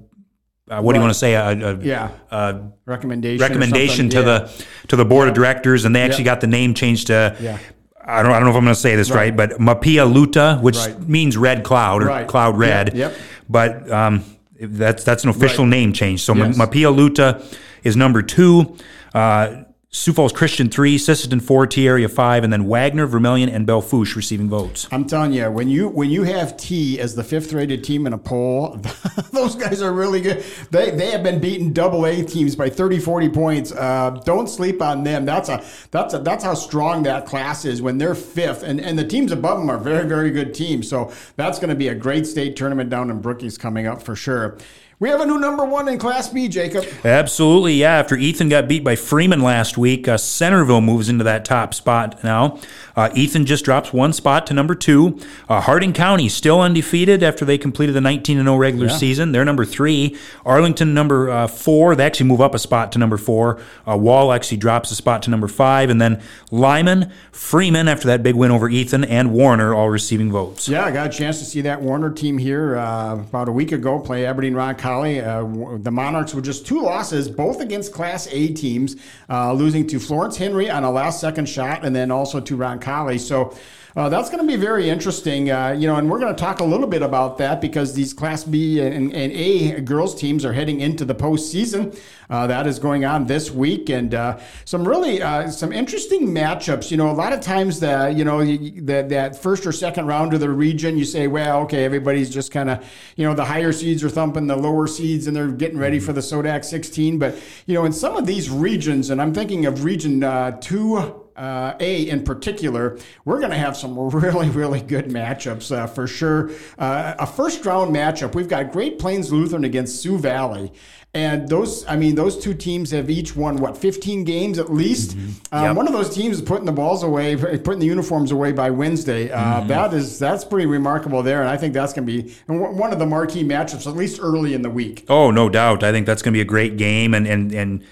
uh, 0.70 0.82
what 0.82 0.92
do 0.92 0.98
you 0.98 1.02
want 1.02 1.12
to 1.12 1.18
say? 1.18 1.34
A, 1.34 1.50
a 1.50 1.76
yeah, 1.78 2.10
a 2.30 2.62
recommendation. 2.84 3.40
Recommendation 3.40 4.08
to 4.10 4.18
yeah. 4.18 4.22
the 4.22 4.64
to 4.88 4.96
the 4.96 5.04
board 5.04 5.26
yeah. 5.26 5.30
of 5.30 5.34
directors, 5.34 5.84
and 5.84 5.94
they 5.94 6.02
actually 6.02 6.24
got 6.24 6.40
the 6.40 6.46
name 6.48 6.74
changed 6.74 7.08
to 7.08 7.36
yeah. 7.40 7.58
I 8.02 8.22
don't, 8.22 8.32
I 8.32 8.40
don't 8.40 8.44
know 8.44 8.50
if 8.50 8.56
I'm 8.56 8.64
going 8.64 8.74
to 8.74 8.80
say 8.80 8.96
this 8.96 9.10
right, 9.10 9.36
right 9.36 9.36
but 9.36 9.60
Mahpiya 9.60 10.12
Luta, 10.12 10.60
which 10.60 10.76
right. 10.76 10.98
means 11.00 11.36
red 11.36 11.64
cloud 11.64 12.02
or 12.02 12.06
right. 12.06 12.26
cloud 12.26 12.58
red. 12.58 12.94
Yep. 12.96 13.12
yep. 13.12 13.20
But 13.48 13.90
um, 13.90 14.24
that's 14.60 15.04
that's 15.04 15.24
an 15.24 15.30
official 15.30 15.66
name 15.66 15.92
change. 15.92 16.22
So 16.22 16.34
yes. 16.34 16.56
Mahpiya 16.56 16.94
Luta 16.94 17.56
is 17.84 17.96
number 17.96 18.22
two. 18.22 18.76
Uh, 19.14 19.64
Sioux 19.92 20.12
Falls 20.12 20.32
Christian 20.32 20.68
three, 20.68 20.96
Sisseton 20.98 21.42
four, 21.42 21.66
Tea 21.66 21.88
Area 21.88 22.08
five, 22.08 22.44
and 22.44 22.52
then 22.52 22.68
Wagner, 22.68 23.08
Vermillion, 23.08 23.48
and 23.48 23.66
Belle 23.66 23.80
Fourche 23.80 24.14
receiving 24.14 24.48
votes. 24.48 24.86
I'm 24.92 25.04
telling 25.04 25.32
you, 25.32 25.50
when 25.50 25.68
you 25.68 25.88
when 25.88 26.10
you 26.10 26.22
have 26.22 26.56
Tea 26.56 27.00
as 27.00 27.16
the 27.16 27.24
fifth 27.24 27.52
rated 27.52 27.82
team 27.82 28.06
in 28.06 28.12
a 28.12 28.18
poll, 28.18 28.76
those 29.32 29.56
guys 29.56 29.82
are 29.82 29.92
really 29.92 30.20
good. 30.20 30.44
They 30.70 30.92
they 30.92 31.10
have 31.10 31.24
been 31.24 31.40
beating 31.40 31.72
double 31.72 32.06
A 32.06 32.22
teams 32.22 32.54
by 32.54 32.70
30, 32.70 33.00
40 33.00 33.28
points. 33.30 33.72
Uh, 33.72 34.10
don't 34.24 34.46
sleep 34.46 34.80
on 34.80 35.02
them. 35.02 35.24
That's 35.24 35.48
a 35.48 35.64
that's 35.90 36.14
a 36.14 36.20
that's 36.20 36.44
how 36.44 36.54
strong 36.54 37.02
that 37.02 37.26
class 37.26 37.64
is 37.64 37.82
when 37.82 37.98
they're 37.98 38.14
fifth, 38.14 38.62
and 38.62 38.80
and 38.80 38.96
the 38.96 39.04
teams 39.04 39.32
above 39.32 39.58
them 39.58 39.68
are 39.68 39.78
very 39.78 40.06
very 40.06 40.30
good 40.30 40.54
teams. 40.54 40.88
So 40.88 41.12
that's 41.34 41.58
going 41.58 41.70
to 41.70 41.74
be 41.74 41.88
a 41.88 41.96
great 41.96 42.28
state 42.28 42.54
tournament 42.54 42.90
down 42.90 43.10
in 43.10 43.20
Brookings 43.20 43.58
coming 43.58 43.88
up 43.88 44.00
for 44.00 44.14
sure. 44.14 44.56
We 45.00 45.08
have 45.08 45.22
a 45.22 45.24
new 45.24 45.38
number 45.38 45.64
one 45.64 45.88
in 45.88 45.98
Class 45.98 46.28
B, 46.28 46.46
Jacob. 46.46 46.84
Absolutely, 47.06 47.72
yeah. 47.72 47.96
After 47.96 48.16
Ethan 48.16 48.50
got 48.50 48.68
beat 48.68 48.84
by 48.84 48.96
Freeman 48.96 49.40
last 49.40 49.78
week, 49.78 50.06
uh, 50.06 50.18
Centerville 50.18 50.82
moves 50.82 51.08
into 51.08 51.24
that 51.24 51.46
top 51.46 51.72
spot 51.72 52.22
now. 52.22 52.58
Uh, 52.96 53.10
Ethan 53.14 53.46
just 53.46 53.64
drops 53.64 53.92
one 53.92 54.12
spot 54.12 54.46
to 54.46 54.54
number 54.54 54.74
two. 54.74 55.18
Uh, 55.48 55.60
Harding 55.60 55.92
County 55.92 56.28
still 56.28 56.60
undefeated 56.60 57.22
after 57.22 57.44
they 57.44 57.58
completed 57.58 57.92
the 57.92 58.00
19 58.00 58.38
0 58.42 58.56
regular 58.56 58.86
yeah. 58.86 58.96
season. 58.96 59.32
They're 59.32 59.44
number 59.44 59.64
three. 59.64 60.16
Arlington 60.44 60.94
number 60.94 61.30
uh, 61.30 61.46
four. 61.46 61.94
They 61.94 62.04
actually 62.04 62.26
move 62.26 62.40
up 62.40 62.54
a 62.54 62.58
spot 62.58 62.92
to 62.92 62.98
number 62.98 63.16
four. 63.16 63.60
Uh, 63.86 63.96
Wall 63.96 64.32
actually 64.32 64.58
drops 64.58 64.90
a 64.90 64.94
spot 64.94 65.22
to 65.22 65.30
number 65.30 65.48
five, 65.48 65.90
and 65.90 66.00
then 66.00 66.22
Lyman, 66.50 67.12
Freeman 67.32 67.88
after 67.88 68.08
that 68.08 68.22
big 68.22 68.34
win 68.34 68.50
over 68.50 68.68
Ethan, 68.68 69.04
and 69.04 69.32
Warner 69.32 69.74
all 69.74 69.90
receiving 69.90 70.30
votes. 70.30 70.68
Yeah, 70.68 70.84
I 70.84 70.90
got 70.90 71.06
a 71.06 71.10
chance 71.10 71.38
to 71.38 71.44
see 71.44 71.60
that 71.62 71.80
Warner 71.80 72.10
team 72.10 72.38
here 72.38 72.76
uh, 72.76 73.14
about 73.14 73.48
a 73.48 73.52
week 73.52 73.72
ago 73.72 73.98
play 73.98 74.26
Aberdeen 74.26 74.54
Ron 74.54 74.70
uh, 74.80 75.78
the 75.78 75.90
Monarchs 75.90 76.34
were 76.34 76.40
just 76.40 76.66
two 76.66 76.80
losses, 76.80 77.28
both 77.28 77.60
against 77.60 77.92
Class 77.92 78.28
A 78.30 78.52
teams, 78.52 78.96
uh, 79.28 79.52
losing 79.52 79.86
to 79.88 79.98
Florence 79.98 80.36
Henry 80.36 80.70
on 80.70 80.84
a 80.84 80.90
last 80.90 81.20
second 81.20 81.48
shot 81.48 81.84
and 81.84 81.94
then 81.94 82.10
also 82.10 82.40
to 82.40 82.56
Roncalli. 82.80 83.18
So 83.18 83.56
uh, 83.96 84.08
that's 84.08 84.30
going 84.30 84.40
to 84.40 84.46
be 84.46 84.56
very 84.56 84.88
interesting, 84.88 85.50
uh, 85.50 85.70
you 85.70 85.88
know, 85.88 85.96
and 85.96 86.08
we're 86.08 86.20
going 86.20 86.34
to 86.34 86.40
talk 86.40 86.60
a 86.60 86.64
little 86.64 86.86
bit 86.86 87.02
about 87.02 87.38
that 87.38 87.60
because 87.60 87.92
these 87.92 88.12
Class 88.12 88.44
B 88.44 88.80
and, 88.80 89.12
and 89.12 89.32
A 89.32 89.80
girls 89.80 90.14
teams 90.14 90.44
are 90.44 90.52
heading 90.52 90.80
into 90.80 91.04
the 91.04 91.14
postseason. 91.14 91.98
Uh, 92.28 92.46
that 92.46 92.68
is 92.68 92.78
going 92.78 93.04
on 93.04 93.26
this 93.26 93.50
week, 93.50 93.90
and 93.90 94.14
uh, 94.14 94.38
some 94.64 94.86
really 94.86 95.20
uh, 95.20 95.50
some 95.50 95.72
interesting 95.72 96.28
matchups. 96.28 96.92
You 96.92 96.96
know, 96.96 97.10
a 97.10 97.12
lot 97.12 97.32
of 97.32 97.40
times 97.40 97.80
the 97.80 98.14
you 98.16 98.24
know 98.24 98.44
that 98.82 99.08
that 99.08 99.42
first 99.42 99.66
or 99.66 99.72
second 99.72 100.06
round 100.06 100.34
of 100.34 100.38
the 100.38 100.50
region, 100.50 100.96
you 100.96 101.04
say, 101.04 101.26
well, 101.26 101.62
okay, 101.62 101.84
everybody's 101.84 102.30
just 102.30 102.52
kind 102.52 102.70
of 102.70 102.88
you 103.16 103.26
know 103.26 103.34
the 103.34 103.44
higher 103.44 103.72
seeds 103.72 104.04
are 104.04 104.08
thumping 104.08 104.46
the 104.46 104.54
lower 104.54 104.86
seeds, 104.86 105.26
and 105.26 105.34
they're 105.34 105.48
getting 105.48 105.78
ready 105.78 105.98
for 105.98 106.12
the 106.12 106.20
SoDak 106.20 106.64
16. 106.64 107.18
But 107.18 107.36
you 107.66 107.74
know, 107.74 107.84
in 107.84 107.92
some 107.92 108.16
of 108.16 108.26
these 108.26 108.48
regions, 108.48 109.10
and 109.10 109.20
I'm 109.20 109.34
thinking 109.34 109.66
of 109.66 109.82
Region 109.82 110.22
uh, 110.22 110.52
Two 110.60 111.19
uh, 111.40 111.74
A 111.80 112.08
in 112.08 112.22
particular, 112.22 112.98
we're 113.24 113.38
going 113.38 113.50
to 113.50 113.56
have 113.56 113.76
some 113.76 113.98
really, 114.10 114.50
really 114.50 114.80
good 114.80 115.06
matchups 115.06 115.74
uh, 115.74 115.86
for 115.86 116.06
sure. 116.06 116.50
Uh, 116.78 117.14
a 117.18 117.26
first 117.26 117.64
round 117.64 117.94
matchup, 117.94 118.34
we've 118.34 118.48
got 118.48 118.72
Great 118.72 118.98
Plains 118.98 119.32
Lutheran 119.32 119.64
against 119.64 120.02
Sioux 120.02 120.18
Valley. 120.18 120.70
And 121.12 121.48
those, 121.48 121.84
I 121.88 121.96
mean, 121.96 122.14
those 122.14 122.38
two 122.38 122.54
teams 122.54 122.92
have 122.92 123.10
each 123.10 123.34
won 123.34 123.56
what 123.56 123.76
15 123.76 124.22
games 124.22 124.60
at 124.60 124.72
least. 124.72 125.16
Mm-hmm. 125.16 125.54
Um, 125.54 125.64
yep. 125.64 125.76
One 125.76 125.88
of 125.88 125.92
those 125.92 126.14
teams 126.14 126.36
is 126.36 126.42
putting 126.42 126.66
the 126.66 126.72
balls 126.72 127.02
away, 127.02 127.34
putting 127.34 127.80
the 127.80 127.86
uniforms 127.86 128.30
away 128.30 128.52
by 128.52 128.70
Wednesday. 128.70 129.28
Uh, 129.28 129.60
mm-hmm. 129.60 129.68
That 129.68 129.92
is 129.92 130.20
that's 130.20 130.44
pretty 130.44 130.66
remarkable 130.66 131.24
there, 131.24 131.40
and 131.40 131.50
I 131.50 131.56
think 131.56 131.74
that's 131.74 131.92
going 131.92 132.06
to 132.06 132.22
be 132.22 132.32
one 132.46 132.92
of 132.92 133.00
the 133.00 133.06
marquee 133.06 133.42
matchups 133.42 133.88
at 133.88 133.96
least 133.96 134.20
early 134.22 134.54
in 134.54 134.62
the 134.62 134.70
week. 134.70 135.04
Oh, 135.08 135.32
no 135.32 135.48
doubt. 135.48 135.82
I 135.82 135.90
think 135.90 136.06
that's 136.06 136.22
going 136.22 136.32
to 136.32 136.36
be 136.36 136.42
a 136.42 136.44
great 136.44 136.76
game, 136.76 137.12
and 137.12 137.26
and 137.26 137.52
and 137.52 137.84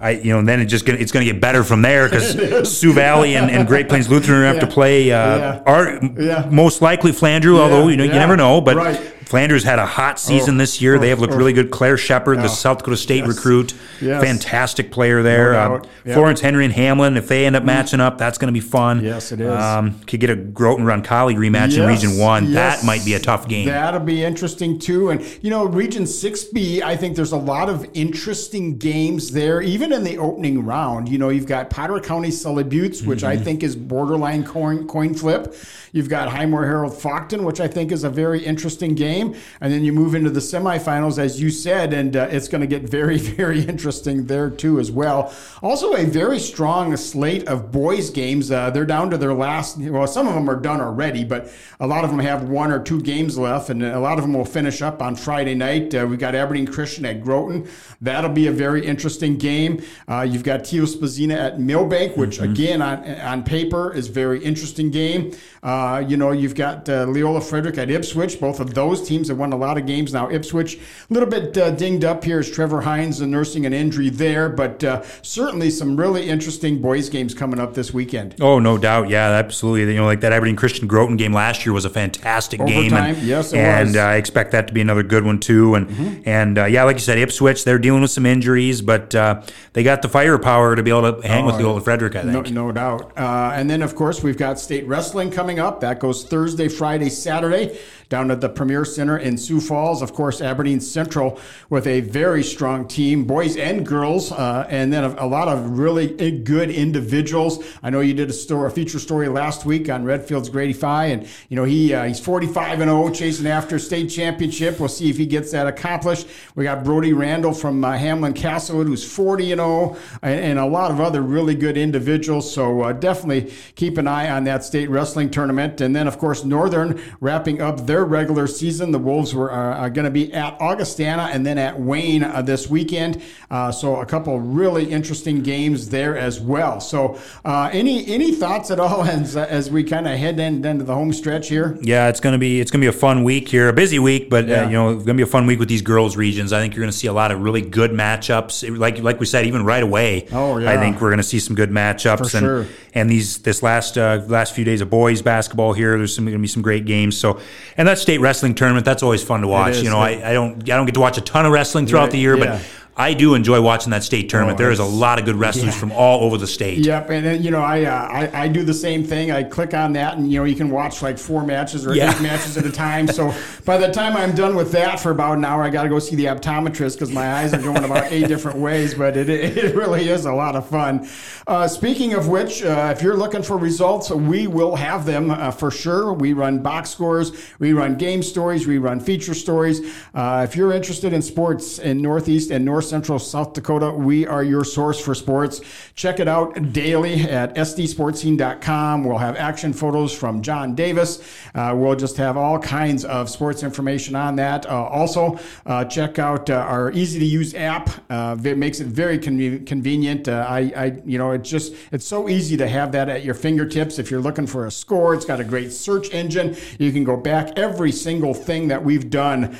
I, 0.00 0.10
you 0.10 0.32
know, 0.32 0.40
and 0.40 0.48
then 0.48 0.60
it 0.60 0.66
just 0.66 0.84
gonna, 0.84 0.98
it's 0.98 1.12
going 1.12 1.24
to 1.26 1.32
get 1.32 1.40
better 1.40 1.62
from 1.62 1.82
there 1.82 2.08
because 2.08 2.68
Sioux 2.78 2.92
Valley 2.92 3.36
and, 3.36 3.50
and, 3.50 3.66
Great 3.66 3.88
Plains 3.88 4.08
Lutheran 4.08 4.42
have 4.42 4.56
yeah. 4.56 4.60
to 4.60 4.66
play. 4.66 5.12
Uh, 5.12 5.38
yeah. 5.38 5.62
Are 5.64 6.04
yeah. 6.18 6.48
most 6.50 6.82
likely 6.82 7.12
Flandreau, 7.12 7.58
although 7.58 7.88
you 7.88 7.96
know 7.96 8.04
you 8.04 8.10
never 8.10 8.36
know. 8.36 8.60
But 8.60 8.76
right. 8.76 9.14
Flandreau 9.24 9.62
had 9.62 9.78
a 9.78 9.86
hot 9.86 10.18
season 10.18 10.56
oh, 10.56 10.58
this 10.58 10.80
year. 10.80 10.96
Oh, 10.96 10.98
they 10.98 11.08
have 11.08 11.20
looked 11.20 11.34
oh, 11.34 11.36
really 11.36 11.52
good. 11.52 11.70
Claire 11.70 11.96
Shepard, 11.96 12.38
the 12.38 12.48
South 12.48 12.78
Dakota 12.78 12.96
State 12.96 13.24
yes. 13.24 13.28
recruit, 13.28 13.74
yes. 14.00 14.22
fantastic 14.22 14.90
player 14.90 15.22
there. 15.22 15.52
No 15.52 15.58
uh, 15.58 15.82
yep. 16.04 16.14
Florence 16.14 16.40
Henry 16.40 16.64
and 16.64 16.74
Hamlin, 16.74 17.16
if 17.16 17.28
they 17.28 17.46
end 17.46 17.56
up 17.56 17.62
mm. 17.62 17.66
matching 17.66 18.00
up, 18.00 18.18
that's 18.18 18.38
going 18.38 18.52
to 18.52 18.58
be 18.58 18.64
fun. 18.64 19.02
Yes, 19.02 19.32
it 19.32 19.40
is. 19.40 19.50
Um, 19.50 19.98
could 20.00 20.20
get 20.20 20.30
a 20.30 20.36
Groton 20.36 20.84
Roncalli 20.84 21.36
rematch 21.36 21.70
yes. 21.70 21.76
in 21.76 21.86
Region 21.86 22.18
1. 22.18 22.44
Yes. 22.50 22.80
That 22.80 22.86
might 22.86 23.04
be 23.04 23.14
a 23.14 23.20
tough 23.20 23.48
game. 23.48 23.66
That'll 23.66 24.00
be 24.00 24.22
interesting, 24.24 24.78
too. 24.78 25.10
And, 25.10 25.22
you 25.42 25.50
know, 25.50 25.64
Region 25.64 26.04
6B, 26.04 26.82
I 26.82 26.96
think 26.96 27.16
there's 27.16 27.32
a 27.32 27.36
lot 27.36 27.68
of 27.68 27.86
interesting 27.94 28.78
games 28.78 29.30
there, 29.30 29.62
even 29.62 29.92
in 29.92 30.04
the 30.04 30.18
opening 30.18 30.64
round. 30.64 31.08
You 31.08 31.18
know, 31.18 31.30
you've 31.30 31.46
got 31.46 31.70
Potter 31.70 32.00
County 32.00 32.30
Sully 32.30 32.64
Buttes, 32.64 33.02
which 33.02 33.20
mm-hmm. 33.20 33.28
I 33.28 33.36
think 33.36 33.62
is 33.62 33.76
borderline 33.76 34.44
coin, 34.44 34.86
coin 34.86 35.14
flip. 35.14 35.54
You've 35.92 36.08
got 36.08 36.28
Highmore 36.28 36.66
Harold 36.66 36.92
Faulkton, 36.92 37.44
which 37.44 37.60
I 37.60 37.68
think 37.68 37.92
is 37.92 38.02
a 38.02 38.10
very 38.10 38.44
interesting 38.44 38.96
game. 38.96 39.13
And 39.22 39.72
then 39.72 39.84
you 39.84 39.92
move 39.92 40.14
into 40.14 40.30
the 40.30 40.40
semifinals, 40.40 41.18
as 41.18 41.40
you 41.40 41.50
said, 41.50 41.92
and 41.92 42.16
uh, 42.16 42.28
it's 42.30 42.48
going 42.48 42.60
to 42.60 42.66
get 42.66 42.82
very, 42.82 43.18
very 43.34 43.62
interesting 43.62 44.26
there 44.26 44.50
too 44.50 44.80
as 44.80 44.90
well. 44.90 45.32
Also, 45.62 45.94
a 45.94 46.04
very 46.04 46.38
strong 46.38 46.96
slate 46.96 47.46
of 47.48 47.70
boys 47.72 48.10
games. 48.10 48.50
Uh, 48.50 48.70
they're 48.70 48.84
down 48.84 49.10
to 49.10 49.18
their 49.18 49.34
last. 49.34 49.78
Well, 49.78 50.06
some 50.06 50.28
of 50.28 50.34
them 50.34 50.48
are 50.48 50.60
done 50.60 50.80
already, 50.80 51.24
but 51.24 51.52
a 51.80 51.86
lot 51.86 52.04
of 52.04 52.10
them 52.10 52.18
have 52.20 52.48
one 52.48 52.70
or 52.70 52.82
two 52.82 53.00
games 53.00 53.38
left, 53.38 53.70
and 53.70 53.82
a 53.82 54.00
lot 54.00 54.18
of 54.18 54.24
them 54.24 54.34
will 54.34 54.44
finish 54.44 54.82
up 54.82 55.02
on 55.02 55.16
Friday 55.16 55.54
night. 55.54 55.94
Uh, 55.94 56.06
we've 56.08 56.18
got 56.18 56.34
Aberdeen 56.34 56.66
Christian 56.66 57.04
at 57.04 57.22
Groton. 57.22 57.68
That'll 58.00 58.30
be 58.30 58.46
a 58.46 58.52
very 58.52 58.84
interesting 58.84 59.36
game. 59.36 59.82
Uh, 60.08 60.22
you've 60.22 60.44
got 60.44 60.60
Tiospa 60.60 61.06
Zina 61.06 61.34
at 61.34 61.60
Milbank, 61.60 62.16
which 62.16 62.38
mm-hmm. 62.38 62.52
again 62.52 62.82
on 62.82 63.04
on 63.20 63.42
paper 63.42 63.92
is 63.92 64.08
very 64.08 64.42
interesting 64.42 64.90
game. 64.90 65.32
Uh, 65.62 66.04
you 66.06 66.16
know, 66.16 66.30
you've 66.30 66.54
got 66.54 66.88
uh, 66.88 67.04
Leola 67.04 67.40
Frederick 67.40 67.78
at 67.78 67.90
Ipswich. 67.90 68.38
Both 68.38 68.60
of 68.60 68.74
those 68.74 69.03
both 69.04 69.08
teams 69.08 69.28
have 69.28 69.38
won 69.38 69.52
a 69.52 69.56
lot 69.56 69.76
of 69.76 69.86
games 69.86 70.12
now. 70.12 70.30
Ipswich, 70.30 70.76
a 70.76 71.12
little 71.12 71.28
bit 71.28 71.56
uh, 71.58 71.70
dinged 71.72 72.04
up 72.04 72.24
here 72.24 72.38
as 72.38 72.50
Trevor 72.50 72.80
Hines 72.80 73.20
nursing 73.20 73.66
an 73.66 73.72
injury 73.72 74.08
there, 74.08 74.48
but 74.48 74.82
uh, 74.82 75.02
certainly 75.22 75.70
some 75.70 75.96
really 75.96 76.28
interesting 76.28 76.80
boys 76.80 77.08
games 77.08 77.34
coming 77.34 77.60
up 77.60 77.74
this 77.74 77.92
weekend. 77.92 78.36
Oh, 78.40 78.58
no 78.58 78.78
doubt. 78.78 79.08
Yeah, 79.10 79.28
absolutely. 79.30 79.92
You 79.92 80.00
know, 80.00 80.06
like 80.06 80.20
that 80.20 80.32
Aberdeen 80.32 80.56
Christian 80.56 80.86
Groton 80.88 81.16
game 81.16 81.32
last 81.32 81.66
year 81.66 81.72
was 81.72 81.84
a 81.84 81.90
fantastic 81.90 82.64
game. 82.64 82.92
And, 82.94 83.18
yes, 83.18 83.52
and 83.52 83.96
uh, 83.96 84.00
I 84.00 84.16
expect 84.16 84.52
that 84.52 84.68
to 84.68 84.72
be 84.74 84.80
another 84.80 85.02
good 85.02 85.24
one, 85.24 85.38
too. 85.38 85.74
And, 85.74 86.26
and 86.26 86.58
uh, 86.58 86.64
yeah, 86.64 86.84
like 86.84 86.96
you 86.96 87.00
said, 87.00 87.18
Ipswich, 87.18 87.64
they're 87.64 87.78
dealing 87.78 88.02
with 88.02 88.10
some 88.10 88.26
injuries, 88.26 88.80
but 88.80 89.14
uh, 89.14 89.42
they 89.74 89.82
got 89.82 90.02
the 90.02 90.08
firepower 90.08 90.76
to 90.76 90.82
be 90.82 90.90
able 90.90 91.20
to 91.20 91.26
hang 91.28 91.44
with 91.44 91.58
the 91.58 91.64
old 91.64 91.84
Frederick, 91.84 92.16
I 92.16 92.22
No, 92.22 92.42
think. 92.42 92.54
no 92.54 92.72
doubt. 92.72 93.12
Uh, 93.16 93.52
and 93.54 93.68
then, 93.68 93.82
of 93.82 93.94
course, 93.94 94.22
we've 94.22 94.38
got 94.38 94.58
state 94.58 94.86
wrestling 94.86 95.30
coming 95.30 95.58
up. 95.58 95.80
That 95.80 96.00
goes 96.00 96.24
Thursday, 96.24 96.68
Friday, 96.68 97.10
Saturday 97.10 97.78
down 98.08 98.30
at 98.30 98.40
the 98.40 98.48
Premier 98.48 98.84
Center 98.84 99.18
in 99.18 99.36
Sioux 99.36 99.60
Falls. 99.60 100.02
Of 100.02 100.12
course, 100.12 100.40
Aberdeen 100.40 100.80
Central 100.80 101.40
with 101.70 101.86
a 101.86 102.00
very 102.00 102.42
strong 102.42 102.86
team, 102.86 103.24
boys 103.24 103.56
and 103.56 103.86
girls, 103.86 104.32
uh, 104.32 104.66
and 104.68 104.92
then 104.92 105.04
a, 105.04 105.24
a 105.24 105.26
lot 105.26 105.48
of 105.48 105.78
really 105.78 106.30
good 106.30 106.70
individuals. 106.70 107.64
I 107.82 107.90
know 107.90 108.00
you 108.00 108.14
did 108.14 108.30
a 108.30 108.32
story, 108.32 108.68
a 108.68 108.70
feature 108.70 108.98
story 108.98 109.28
last 109.28 109.64
week 109.64 109.88
on 109.88 110.04
Redfield's 110.04 110.48
Grady 110.48 110.72
Phi, 110.72 111.06
and 111.06 111.26
you 111.48 111.56
know 111.56 111.64
he 111.64 111.94
uh, 111.94 112.04
he's 112.04 112.20
45 112.20 112.80
and 112.80 112.90
0, 112.90 113.10
chasing 113.10 113.46
after 113.46 113.78
state 113.78 114.08
championship. 114.08 114.80
We'll 114.80 114.88
see 114.88 115.10
if 115.10 115.16
he 115.16 115.26
gets 115.26 115.52
that 115.52 115.66
accomplished. 115.66 116.26
We 116.54 116.64
got 116.64 116.84
Brody 116.84 117.12
Randall 117.12 117.52
from 117.52 117.84
uh, 117.84 117.96
Hamlin 117.96 118.32
Castlewood, 118.32 118.86
who's 118.86 119.04
40 119.04 119.52
and 119.52 119.60
0, 119.60 119.96
and, 120.22 120.40
and 120.40 120.58
a 120.58 120.66
lot 120.66 120.90
of 120.90 121.00
other 121.00 121.22
really 121.22 121.54
good 121.54 121.76
individuals. 121.76 122.52
So 122.52 122.82
uh, 122.82 122.92
definitely 122.92 123.52
keep 123.74 123.98
an 123.98 124.08
eye 124.08 124.30
on 124.30 124.44
that 124.44 124.64
state 124.64 124.90
wrestling 124.90 125.30
tournament. 125.30 125.80
And 125.80 125.94
then, 125.94 126.06
of 126.06 126.18
course, 126.18 126.44
Northern 126.44 127.00
wrapping 127.20 127.60
up 127.60 127.86
their 127.86 127.93
regular 128.02 128.46
season. 128.46 128.90
The 128.90 128.98
Wolves 128.98 129.34
were 129.34 129.52
uh, 129.52 129.88
going 129.90 130.06
to 130.06 130.10
be 130.10 130.32
at 130.32 130.58
Augustana 130.60 131.28
and 131.32 131.44
then 131.44 131.58
at 131.58 131.78
Wayne 131.78 132.24
uh, 132.24 132.40
this 132.42 132.68
weekend. 132.68 133.22
Uh, 133.50 133.70
so 133.70 133.96
a 134.00 134.06
couple 134.06 134.40
really 134.40 134.90
interesting 134.90 135.42
games 135.42 135.90
there 135.90 136.16
as 136.16 136.40
well. 136.40 136.80
So 136.80 137.18
uh, 137.44 137.68
any 137.72 138.06
any 138.06 138.32
thoughts 138.32 138.70
at 138.70 138.80
all 138.80 139.04
as 139.04 139.36
as 139.36 139.70
we 139.70 139.84
kind 139.84 140.08
of 140.08 140.18
head 140.18 140.40
in, 140.40 140.64
into 140.64 140.84
the 140.84 140.94
home 140.94 141.12
stretch 141.12 141.48
here? 141.50 141.78
Yeah, 141.82 142.08
it's 142.08 142.20
gonna 142.20 142.38
be 142.38 142.60
it's 142.60 142.70
gonna 142.70 142.80
be 142.82 142.88
a 142.88 142.92
fun 142.92 143.22
week 143.22 143.48
here, 143.48 143.68
a 143.68 143.72
busy 143.72 143.98
week, 143.98 144.30
but 144.30 144.48
Yeah. 144.48 144.62
uh, 144.62 144.66
you 144.66 144.72
know 144.72 144.90
it's 144.90 145.04
gonna 145.04 145.14
be 145.16 145.22
a 145.22 145.26
fun 145.26 145.46
week 145.46 145.58
with 145.58 145.68
these 145.68 145.82
girls 145.82 146.16
regions. 146.16 146.52
I 146.52 146.60
think 146.60 146.74
you're 146.74 146.82
gonna 146.82 146.92
see 146.92 147.06
a 147.06 147.12
lot 147.12 147.30
of 147.30 147.42
really 147.42 147.60
good 147.60 147.90
matchups. 147.90 148.76
Like 148.78 148.98
like 149.00 149.20
we 149.20 149.26
said, 149.26 149.44
even 149.46 149.64
right 149.64 149.82
away. 149.82 150.26
Oh, 150.32 150.56
yeah. 150.58 150.70
I 150.70 150.78
think 150.78 151.00
we're 151.00 151.10
gonna 151.10 151.22
see 151.22 151.38
some 151.38 151.54
good 151.54 151.70
matchups. 151.70 152.30
For 152.30 152.36
and 152.38 152.44
sure. 152.44 152.66
and 152.94 153.10
these 153.10 153.38
this 153.38 153.62
last 153.62 153.98
uh, 153.98 154.22
last 154.26 154.54
few 154.54 154.64
days 154.64 154.80
of 154.80 154.88
boys 154.88 155.20
basketball 155.20 155.72
here, 155.74 155.98
there's 155.98 156.14
some, 156.14 156.24
gonna 156.24 156.38
be 156.38 156.46
some 156.46 156.62
great 156.62 156.84
games. 156.86 157.16
So 157.16 157.40
and 157.76 157.83
that 157.86 157.98
state 157.98 158.18
wrestling 158.18 158.54
tournament, 158.54 158.84
that's 158.84 159.02
always 159.02 159.22
fun 159.22 159.40
to 159.42 159.48
watch. 159.48 159.72
is, 159.72 159.82
you 159.82 159.90
know, 159.90 159.96
yeah. 160.04 160.26
I, 160.26 160.30
I 160.30 160.32
don't 160.32 160.62
I 160.62 160.76
don't 160.76 160.86
get 160.86 160.94
to 160.94 161.00
watch 161.00 161.18
a 161.18 161.20
ton 161.22 161.46
of 161.46 161.52
wrestling 161.52 161.86
throughout 161.86 162.02
Right, 162.04 162.12
the 162.12 162.18
year, 162.18 162.36
yeah. 162.36 162.44
but 162.58 162.66
I 162.96 163.12
do 163.14 163.34
enjoy 163.34 163.60
watching 163.60 163.90
that 163.90 164.04
state 164.04 164.28
tournament. 164.28 164.56
Oh, 164.56 164.62
there 164.62 164.70
is 164.70 164.78
a 164.78 164.84
lot 164.84 165.18
of 165.18 165.24
good 165.24 165.34
wrestlers 165.34 165.74
from 165.74 165.90
all 165.90 166.20
over 166.22 166.38
the 166.38 166.46
state. 166.46 166.78
Yep, 166.78 167.10
and 167.10 167.26
then, 167.26 167.42
you 167.42 167.50
know 167.50 167.60
I, 167.60 167.84
uh, 167.84 167.90
I 167.92 168.42
I 168.44 168.48
do 168.48 168.62
the 168.62 168.74
same 168.74 169.02
thing. 169.02 169.32
I 169.32 169.42
click 169.42 169.74
on 169.74 169.92
that, 169.94 170.16
and 170.16 170.30
you 170.30 170.38
know 170.38 170.44
you 170.44 170.54
can 170.54 170.70
watch 170.70 171.02
like 171.02 171.18
four 171.18 171.44
matches 171.44 171.86
or 171.86 171.94
Yeah. 171.94 172.14
eight 172.14 172.22
matches 172.22 172.56
at 172.56 172.64
a 172.64 172.70
time. 172.70 173.08
So 173.08 173.34
by 173.64 173.78
the 173.78 173.90
time 173.90 174.16
I'm 174.16 174.34
done 174.34 174.54
with 174.54 174.70
that 174.72 175.00
for 175.00 175.10
about 175.10 175.38
an 175.38 175.44
hour, 175.44 175.64
I 175.64 175.70
got 175.70 175.82
to 175.82 175.88
go 175.88 175.98
see 175.98 176.14
the 176.14 176.26
optometrist 176.26 176.94
because 176.94 177.10
my 177.10 177.34
eyes 177.34 177.52
are 177.52 177.60
going 177.60 177.82
about 177.82 178.12
eight 178.12 178.28
different 178.28 178.58
ways. 178.58 178.94
But 178.94 179.16
it, 179.16 179.28
it 179.28 179.74
really 179.74 180.08
is 180.08 180.24
a 180.26 180.32
lot 180.32 180.54
of 180.54 180.68
fun. 180.68 181.08
Uh, 181.46 181.66
speaking 181.66 182.14
of 182.14 182.28
which, 182.28 182.62
uh, 182.62 182.92
if 182.96 183.02
you're 183.02 183.16
looking 183.16 183.42
for 183.42 183.56
results, 183.58 184.10
we 184.10 184.46
will 184.46 184.76
have 184.76 185.04
them 185.04 185.30
uh, 185.32 185.50
for 185.50 185.70
sure. 185.70 186.12
We 186.12 186.32
run 186.32 186.60
box 186.60 186.90
scores, 186.90 187.32
we 187.58 187.72
run 187.72 187.96
game 187.96 188.22
stories, 188.22 188.66
we 188.68 188.78
run 188.78 189.00
feature 189.00 189.34
stories. 189.34 189.80
Uh, 190.14 190.46
if 190.48 190.54
you're 190.56 190.72
interested 190.72 191.12
in 191.12 191.22
sports 191.22 191.78
in 191.80 192.00
Northeast 192.00 192.50
and 192.52 192.64
North 192.64 192.83
Central 192.84 193.18
South 193.18 193.52
Dakota, 193.52 193.90
we 193.90 194.26
are 194.26 194.44
your 194.44 194.64
source 194.64 195.00
for 195.00 195.14
sports. 195.14 195.60
Check 195.94 196.20
it 196.20 196.28
out 196.28 196.72
daily 196.72 197.22
at 197.22 197.54
sdsportscene.com. 197.54 199.04
We'll 199.04 199.18
have 199.18 199.36
action 199.36 199.72
photos 199.72 200.12
from 200.12 200.42
John 200.42 200.74
Davis. 200.74 201.22
Uh, 201.54 201.74
we'll 201.76 201.96
just 201.96 202.16
have 202.16 202.36
all 202.36 202.58
kinds 202.58 203.04
of 203.04 203.30
sports 203.30 203.62
information 203.62 204.14
on 204.14 204.36
that. 204.36 204.66
Uh, 204.66 204.84
also, 204.84 205.38
uh, 205.66 205.84
check 205.84 206.18
out 206.18 206.50
uh, 206.50 206.54
our 206.54 206.90
easy 206.92 207.18
to 207.18 207.24
use 207.24 207.54
app. 207.54 207.90
Uh, 208.10 208.36
it 208.44 208.58
makes 208.58 208.80
it 208.80 208.88
very 208.88 209.18
conve- 209.18 209.66
convenient. 209.66 210.28
I, 210.28 210.72
I, 210.76 211.00
you 211.04 211.18
know, 211.18 211.32
it's 211.32 211.48
just 211.48 211.74
it's 211.92 212.06
so 212.06 212.28
easy 212.28 212.56
to 212.56 212.68
have 212.68 212.92
that 212.92 213.08
at 213.08 213.24
your 213.24 213.34
fingertips. 213.34 213.98
If 213.98 214.10
you're 214.10 214.20
looking 214.20 214.46
for 214.46 214.66
a 214.66 214.70
score, 214.70 215.14
it's 215.14 215.24
got 215.24 215.40
a 215.40 215.44
great 215.44 215.72
search 215.72 216.12
engine. 216.12 216.56
You 216.78 216.92
can 216.92 217.04
go 217.04 217.16
back. 217.16 217.58
Every 217.58 217.92
single 217.92 218.34
thing 218.34 218.68
that 218.68 218.84
we've 218.84 219.10
done 219.10 219.54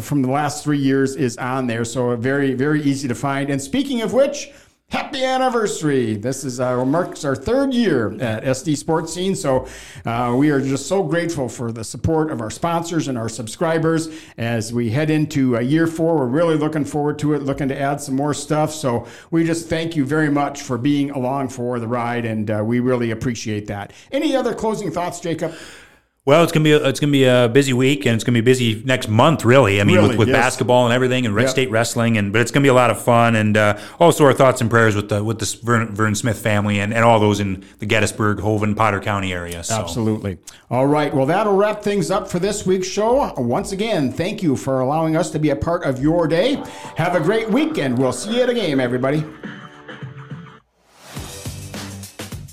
from 0.00 0.22
the 0.22 0.30
last 0.30 0.64
three 0.64 0.78
years 0.78 1.16
is 1.16 1.36
on 1.38 1.66
there. 1.66 1.84
So 1.84 2.10
a 2.10 2.16
very, 2.16 2.41
very 2.50 2.82
easy 2.82 3.08
to 3.08 3.14
find. 3.14 3.50
And 3.50 3.60
speaking 3.60 4.02
of 4.02 4.12
which. 4.12 4.50
Happy 4.92 5.24
anniversary! 5.24 6.16
This 6.16 6.44
is 6.44 6.60
uh, 6.60 6.84
marks 6.84 7.24
our 7.24 7.34
third 7.34 7.72
year 7.72 8.12
at 8.20 8.44
SD 8.44 8.74
SportScene, 8.74 9.34
so 9.34 9.66
uh, 10.04 10.36
we 10.36 10.50
are 10.50 10.60
just 10.60 10.86
so 10.86 11.02
grateful 11.02 11.48
for 11.48 11.72
the 11.72 11.82
support 11.82 12.30
of 12.30 12.42
our 12.42 12.50
sponsors 12.50 13.08
and 13.08 13.16
our 13.16 13.30
subscribers 13.30 14.10
as 14.36 14.70
we 14.70 14.90
head 14.90 15.08
into 15.08 15.56
uh, 15.56 15.60
year 15.60 15.86
four. 15.86 16.16
We're 16.16 16.26
really 16.26 16.56
looking 16.56 16.84
forward 16.84 17.18
to 17.20 17.32
it, 17.32 17.42
looking 17.42 17.68
to 17.68 17.80
add 17.80 18.02
some 18.02 18.16
more 18.16 18.34
stuff. 18.34 18.70
So 18.70 19.06
we 19.30 19.44
just 19.44 19.66
thank 19.66 19.96
you 19.96 20.04
very 20.04 20.30
much 20.30 20.60
for 20.60 20.76
being 20.76 21.10
along 21.12 21.48
for 21.48 21.80
the 21.80 21.88
ride, 21.88 22.26
and 22.26 22.50
uh, 22.50 22.62
we 22.62 22.80
really 22.80 23.12
appreciate 23.12 23.68
that. 23.68 23.94
Any 24.12 24.36
other 24.36 24.52
closing 24.54 24.90
thoughts, 24.90 25.20
Jacob? 25.20 25.54
Well, 26.24 26.44
it's 26.44 26.52
gonna 26.52 26.62
be 26.62 26.70
a, 26.70 26.86
it's 26.86 27.00
gonna 27.00 27.10
be 27.10 27.24
a 27.24 27.48
busy 27.52 27.72
week, 27.72 28.06
and 28.06 28.14
it's 28.14 28.22
gonna 28.22 28.36
be 28.36 28.42
busy 28.42 28.80
next 28.84 29.08
month. 29.08 29.44
Really, 29.44 29.80
I 29.80 29.84
mean, 29.84 29.96
Really, 29.96 30.08
with, 30.10 30.18
with 30.18 30.28
yes. 30.28 30.36
basketball 30.36 30.84
and 30.84 30.94
everything, 30.94 31.26
and 31.26 31.34
red 31.34 31.42
Yep. 31.42 31.50
state 31.50 31.70
wrestling, 31.72 32.16
and 32.16 32.32
but 32.32 32.40
it's 32.40 32.52
gonna 32.52 32.62
be 32.62 32.68
a 32.68 32.74
lot 32.74 32.90
of 32.90 33.02
fun, 33.02 33.34
and 33.34 33.56
uh, 33.56 33.76
also 33.98 34.24
our 34.24 34.32
thoughts 34.32 34.60
and 34.60 34.70
prayers 34.70 34.94
with 34.94 35.08
the 35.08 35.24
with 35.24 35.40
the 35.40 35.58
Vern, 35.64 35.92
Vern 35.96 36.14
Smith 36.14 36.38
family 36.38 36.78
and, 36.78 36.94
and 36.94 37.04
all 37.04 37.18
those 37.18 37.40
in 37.40 37.64
the 37.80 37.86
Gettysburg, 37.86 38.38
Hoven, 38.38 38.76
Potter 38.76 39.00
County 39.00 39.32
area. 39.32 39.64
So. 39.64 39.74
Absolutely. 39.74 40.38
All 40.70 40.86
right. 40.86 41.12
Well, 41.12 41.26
that'll 41.26 41.56
wrap 41.56 41.82
things 41.82 42.08
up 42.12 42.28
for 42.28 42.38
this 42.38 42.64
week's 42.64 42.86
show. 42.86 43.32
Once 43.36 43.72
again, 43.72 44.12
thank 44.12 44.44
you 44.44 44.54
for 44.54 44.78
allowing 44.78 45.16
us 45.16 45.28
to 45.30 45.40
be 45.40 45.50
a 45.50 45.56
part 45.56 45.82
of 45.82 46.00
your 46.00 46.28
day. 46.28 46.54
Have 46.96 47.16
a 47.16 47.20
great 47.20 47.50
weekend. 47.50 47.98
We'll 47.98 48.12
see 48.12 48.36
you 48.36 48.42
at 48.42 48.48
a 48.48 48.54
game, 48.54 48.78
everybody. 48.78 49.24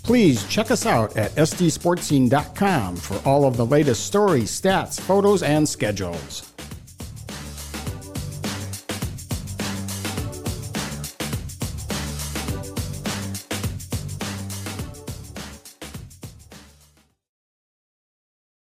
Please 0.10 0.44
check 0.48 0.72
us 0.72 0.88
out 0.88 1.16
at 1.18 1.30
sdsportscene.com 1.36 2.96
for 2.96 3.22
all 3.30 3.46
of 3.46 3.58
the 3.58 3.66
latest 3.68 4.08
stories, 4.08 4.50
stats, 4.50 5.00
photos, 5.00 5.44
and 5.44 5.70
schedules. 5.70 6.49